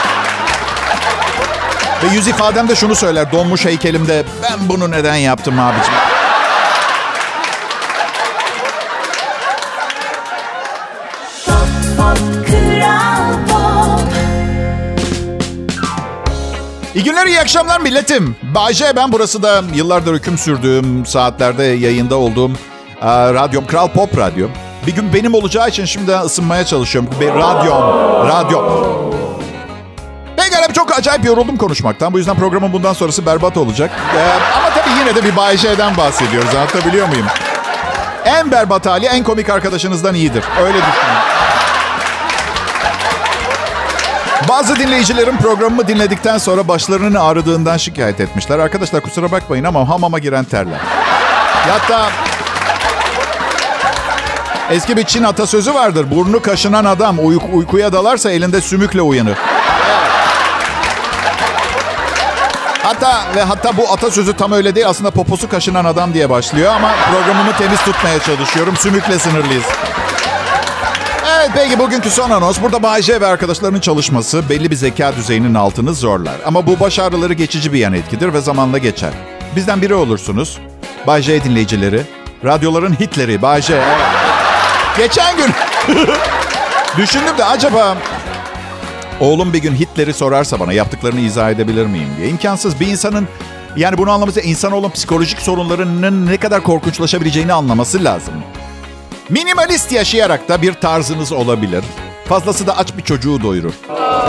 Ve 2.05 2.15
yüz 2.15 2.29
ifadem 2.29 2.69
de 2.69 2.75
şunu 2.75 2.95
söyler 2.95 3.33
donmuş 3.33 3.65
heykelimde. 3.65 4.25
Ben 4.43 4.69
bunu 4.69 4.91
neden 4.91 5.17
yaptım 5.17 5.59
abicim? 5.59 6.08
Akşamlar 17.49 17.81
milletim. 17.81 18.37
Bayce 18.55 18.93
ben 18.97 19.13
burası 19.13 19.43
da 19.43 19.63
yıllardır 19.75 20.15
hüküm 20.15 20.39
sürdüğüm, 20.39 21.07
saatlerde 21.07 21.65
yayında 21.65 22.17
olduğum 22.17 22.51
e, 23.03 23.07
radyom, 23.35 23.67
Kral 23.67 23.89
Pop 23.89 24.19
Radyo. 24.19 24.49
Bir 24.87 24.95
gün 24.95 25.15
benim 25.15 25.35
olacağı 25.35 25.69
için 25.69 25.85
şimdi 25.85 26.13
ısınmaya 26.13 26.67
çalışıyorum. 26.67 27.11
Bir 27.21 27.29
radyom, 27.29 27.83
radyo. 28.29 28.63
Pekala 30.37 30.73
çok 30.73 30.99
acayip 30.99 31.25
yoruldum 31.25 31.57
konuşmaktan. 31.57 32.13
Bu 32.13 32.19
yüzden 32.19 32.37
programın 32.37 32.73
bundan 32.73 32.93
sonrası 32.93 33.27
berbat 33.27 33.57
olacak. 33.57 33.91
E, 34.17 34.21
ama 34.59 34.71
tabii 34.71 34.99
yine 35.01 35.15
de 35.15 35.25
bir 35.25 35.37
Bayce'den 35.37 35.97
bahsediyoruz. 35.97 36.55
Anlatabiliyor 36.55 37.09
muyum? 37.09 37.27
En 38.25 38.51
berbat 38.51 38.87
hali 38.87 39.07
en 39.07 39.25
komik 39.25 39.51
arkadaşınızdan 39.51 40.15
iyidir. 40.15 40.45
Öyle 40.61 40.79
düşünün. 40.79 41.19
Bazı 44.49 44.77
dinleyicilerin 44.77 45.37
programımı 45.37 45.89
dinledikten 45.89 46.39
sonra 46.39 46.69
başlarının 46.69 47.15
ağrıdığından 47.15 47.77
şikayet 47.77 48.21
etmişler. 48.21 48.59
Arkadaşlar 48.59 49.01
kusura 49.01 49.33
bakmayın 49.33 49.65
ama 49.65 49.89
hamama 49.89 50.19
giren 50.19 50.45
terler. 50.45 50.81
Hatta 51.69 52.11
eski 54.71 54.97
bir 54.97 55.05
Çin 55.05 55.23
atasözü 55.23 55.75
vardır. 55.75 56.11
Burnu 56.11 56.43
kaşınan 56.43 56.85
adam 56.85 57.27
uyku, 57.27 57.47
uykuya 57.53 57.93
dalarsa 57.93 58.31
elinde 58.31 58.61
sümükle 58.61 59.03
uyanır. 59.03 59.39
Hatta 62.83 63.25
ve 63.37 63.43
hatta 63.43 63.77
bu 63.77 63.93
atasözü 63.93 64.37
tam 64.37 64.53
öyle 64.53 64.75
değil. 64.75 64.89
Aslında 64.89 65.11
poposu 65.11 65.49
kaşınan 65.49 65.85
adam 65.85 66.15
diye 66.15 66.31
başlıyor 66.31 66.73
ama 66.75 66.91
programımı 67.13 67.57
temiz 67.57 67.81
tutmaya 67.85 68.19
çalışıyorum. 68.19 68.77
Sümükle 68.77 69.19
sınırlıyız. 69.19 69.65
Evet 71.49 71.61
peki 71.69 71.79
bugünkü 71.79 72.11
son 72.11 72.31
anons. 72.31 72.63
Burada 72.63 72.83
Bayce 72.83 73.21
ve 73.21 73.27
arkadaşlarının 73.27 73.81
çalışması 73.81 74.49
belli 74.49 74.71
bir 74.71 74.77
zeka 74.77 75.17
düzeyinin 75.17 75.55
altını 75.55 75.95
zorlar. 75.95 76.35
Ama 76.47 76.67
bu 76.67 76.81
baş 76.81 76.99
ağrıları 76.99 77.33
geçici 77.33 77.73
bir 77.73 77.79
yan 77.79 77.93
etkidir 77.93 78.33
ve 78.33 78.41
zamanla 78.41 78.79
geçer. 78.79 79.11
Bizden 79.57 79.83
biri 79.83 79.95
olursunuz. 79.95 80.59
Bayce 81.07 81.45
dinleyicileri. 81.45 82.03
Radyoların 82.45 82.93
hitleri 83.01 83.43
Bayce. 83.43 83.83
Geçen 84.99 85.37
gün 85.37 85.47
düşündüm 86.97 87.39
de 87.39 87.45
acaba 87.45 87.97
oğlum 89.21 89.53
bir 89.53 89.59
gün 89.59 89.75
hitleri 89.75 90.13
sorarsa 90.13 90.61
bana 90.61 90.73
yaptıklarını 90.73 91.21
izah 91.21 91.51
edebilir 91.51 91.87
miyim 91.87 92.09
diye. 92.19 92.29
İmkansız 92.29 92.81
bir 92.81 92.87
insanın 92.87 93.29
yani 93.77 93.99
bunu 93.99 94.11
anlaması 94.11 94.41
insanoğlunun 94.41 94.91
psikolojik 94.91 95.41
sorunlarının 95.41 96.27
ne 96.27 96.37
kadar 96.37 96.63
korkunçlaşabileceğini 96.63 97.53
anlaması 97.53 98.05
lazım. 98.05 98.35
Minimalist 99.29 99.93
yaşayarak 99.93 100.49
da 100.49 100.62
bir 100.62 100.73
tarzınız 100.73 101.33
olabilir. 101.33 101.85
Fazlası 102.29 102.67
da 102.67 102.77
aç 102.79 102.97
bir 102.97 103.03
çocuğu 103.03 103.43
doyurur. 103.43 103.73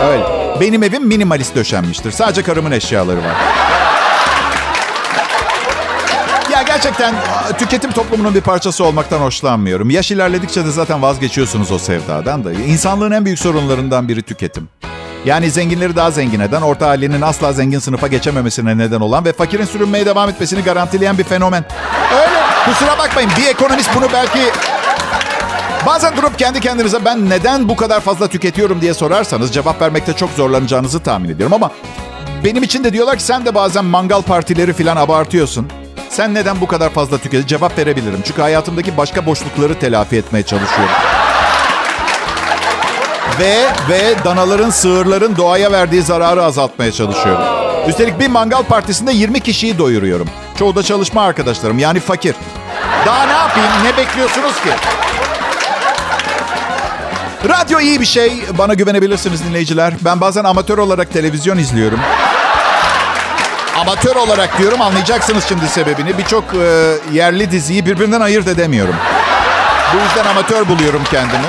Evet. 0.02 0.20
Benim 0.60 0.82
evim 0.82 1.06
minimalist 1.06 1.54
döşenmiştir. 1.54 2.10
Sadece 2.10 2.42
karımın 2.42 2.70
eşyaları 2.70 3.18
var. 3.18 3.36
Ya 6.52 6.62
gerçekten 6.62 7.14
tüketim 7.58 7.92
toplumunun 7.92 8.34
bir 8.34 8.40
parçası 8.40 8.84
olmaktan 8.84 9.18
hoşlanmıyorum. 9.18 9.90
Yaş 9.90 10.10
ilerledikçe 10.10 10.64
de 10.64 10.70
zaten 10.70 11.02
vazgeçiyorsunuz 11.02 11.72
o 11.72 11.78
sevdadan 11.78 12.44
da. 12.44 12.52
İnsanlığın 12.52 13.10
en 13.10 13.24
büyük 13.24 13.38
sorunlarından 13.38 14.08
biri 14.08 14.22
tüketim. 14.22 14.68
Yani 15.24 15.50
zenginleri 15.50 15.96
daha 15.96 16.10
zengin 16.10 16.40
eden, 16.40 16.62
orta 16.62 16.88
halinin 16.88 17.20
asla 17.20 17.52
zengin 17.52 17.78
sınıfa 17.78 18.06
geçememesine 18.06 18.78
neden 18.78 19.00
olan 19.00 19.24
ve 19.24 19.32
fakirin 19.32 19.64
sürünmeye 19.64 20.06
devam 20.06 20.28
etmesini 20.28 20.62
garantileyen 20.62 21.18
bir 21.18 21.24
fenomen. 21.24 21.64
Öyle. 22.14 22.40
Kusura 22.64 22.98
bakmayın 22.98 23.30
bir 23.38 23.46
ekonomist 23.46 23.90
bunu 23.96 24.06
belki 24.12 24.40
Bazen 25.86 26.16
durup 26.16 26.38
kendi 26.38 26.60
kendinize 26.60 27.04
ben 27.04 27.30
neden 27.30 27.68
bu 27.68 27.76
kadar 27.76 28.00
fazla 28.00 28.28
tüketiyorum 28.28 28.80
diye 28.80 28.94
sorarsanız 28.94 29.54
cevap 29.54 29.82
vermekte 29.82 30.12
çok 30.12 30.30
zorlanacağınızı 30.30 31.00
tahmin 31.00 31.28
ediyorum 31.28 31.52
ama 31.54 31.70
benim 32.44 32.62
için 32.62 32.84
de 32.84 32.92
diyorlar 32.92 33.16
ki 33.16 33.22
sen 33.22 33.46
de 33.46 33.54
bazen 33.54 33.84
mangal 33.84 34.22
partileri 34.22 34.72
falan 34.72 34.96
abartıyorsun. 34.96 35.68
Sen 36.08 36.34
neden 36.34 36.60
bu 36.60 36.66
kadar 36.66 36.90
fazla 36.90 37.16
tüketiyorsun? 37.16 37.48
Cevap 37.48 37.78
verebilirim. 37.78 38.20
Çünkü 38.24 38.42
hayatımdaki 38.42 38.96
başka 38.96 39.26
boşlukları 39.26 39.78
telafi 39.78 40.16
etmeye 40.16 40.42
çalışıyorum. 40.42 40.94
ve 43.38 43.66
ve 43.90 44.14
danaların, 44.24 44.70
sığırların 44.70 45.36
doğaya 45.36 45.72
verdiği 45.72 46.02
zararı 46.02 46.44
azaltmaya 46.44 46.92
çalışıyorum. 46.92 47.42
Üstelik 47.88 48.20
bir 48.20 48.28
mangal 48.28 48.62
partisinde 48.62 49.12
20 49.12 49.40
kişiyi 49.40 49.78
doyuruyorum. 49.78 50.28
Çoğu 50.58 50.76
da 50.76 50.82
çalışma 50.82 51.22
arkadaşlarım 51.22 51.78
yani 51.78 52.00
fakir. 52.00 52.34
Daha 53.06 53.26
ne 53.26 53.32
yapayım? 53.32 53.70
Ne 53.84 53.96
bekliyorsunuz 53.96 54.52
ki? 54.62 54.70
Radyo 57.48 57.80
iyi 57.80 58.00
bir 58.00 58.06
şey. 58.06 58.42
Bana 58.58 58.74
güvenebilirsiniz 58.74 59.44
dinleyiciler. 59.44 59.94
Ben 60.00 60.20
bazen 60.20 60.44
amatör 60.44 60.78
olarak 60.78 61.12
televizyon 61.12 61.58
izliyorum. 61.58 62.00
Amatör 63.80 64.16
olarak 64.16 64.58
diyorum 64.58 64.80
anlayacaksınız 64.80 65.44
şimdi 65.48 65.68
sebebini. 65.68 66.18
Birçok 66.18 66.44
e, 66.54 66.94
yerli 67.12 67.50
diziyi 67.50 67.86
birbirinden 67.86 68.20
ayırt 68.20 68.48
edemiyorum. 68.48 68.94
Bu 69.94 69.98
yüzden 69.98 70.30
amatör 70.30 70.68
buluyorum 70.68 71.02
kendimi. 71.10 71.46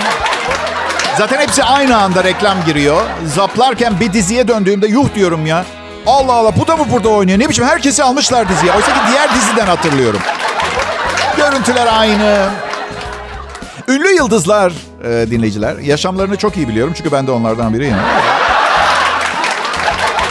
Zaten 1.17 1.37
hepsi 1.41 1.63
aynı 1.63 1.97
anda 1.97 2.23
reklam 2.23 2.57
giriyor. 2.65 3.01
Zaplarken 3.25 3.99
bir 3.99 4.13
diziye 4.13 4.47
döndüğümde 4.47 4.87
yuh 4.87 5.15
diyorum 5.15 5.45
ya. 5.45 5.65
Allah 6.07 6.33
Allah 6.33 6.51
bu 6.57 6.67
da 6.67 6.77
mı 6.77 6.85
burada 6.91 7.09
oynuyor? 7.09 7.39
Ne 7.39 7.49
biçim 7.49 7.65
herkesi 7.65 8.03
almışlar 8.03 8.49
diziye. 8.49 8.71
Oysa 8.71 8.93
ki 8.93 8.99
diğer 9.11 9.35
diziden 9.35 9.65
hatırlıyorum. 9.65 10.19
Görüntüler 11.37 11.87
aynı. 11.91 12.49
Ünlü 13.91 14.15
yıldızlar 14.15 14.73
e, 15.03 15.31
dinleyiciler. 15.31 15.77
Yaşamlarını 15.77 16.35
çok 16.35 16.57
iyi 16.57 16.67
biliyorum 16.67 16.93
çünkü 16.97 17.11
ben 17.11 17.27
de 17.27 17.31
onlardan 17.31 17.73
biriyim. 17.73 17.95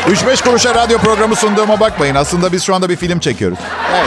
3-5 0.09 0.45
kuruşa 0.45 0.75
radyo 0.75 0.99
programı 0.99 1.37
sunduğuma 1.37 1.81
bakmayın. 1.81 2.15
Aslında 2.15 2.53
biz 2.53 2.63
şu 2.63 2.75
anda 2.75 2.89
bir 2.89 2.97
film 2.97 3.19
çekiyoruz. 3.19 3.59
Evet. 3.95 4.05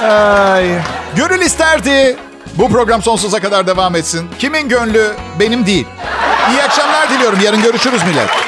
evet. 0.00 0.10
Ay. 0.10 0.66
Gönül 1.16 1.40
isterdi. 1.40 2.16
Bu 2.54 2.68
program 2.68 3.02
sonsuza 3.02 3.40
kadar 3.40 3.66
devam 3.66 3.96
etsin. 3.96 4.28
Kimin 4.38 4.68
gönlü 4.68 5.12
benim 5.40 5.66
değil. 5.66 5.86
İyi 6.50 6.62
akşamlar 6.62 7.10
diliyorum. 7.10 7.38
Yarın 7.44 7.62
görüşürüz 7.62 8.02
millet. 8.02 8.47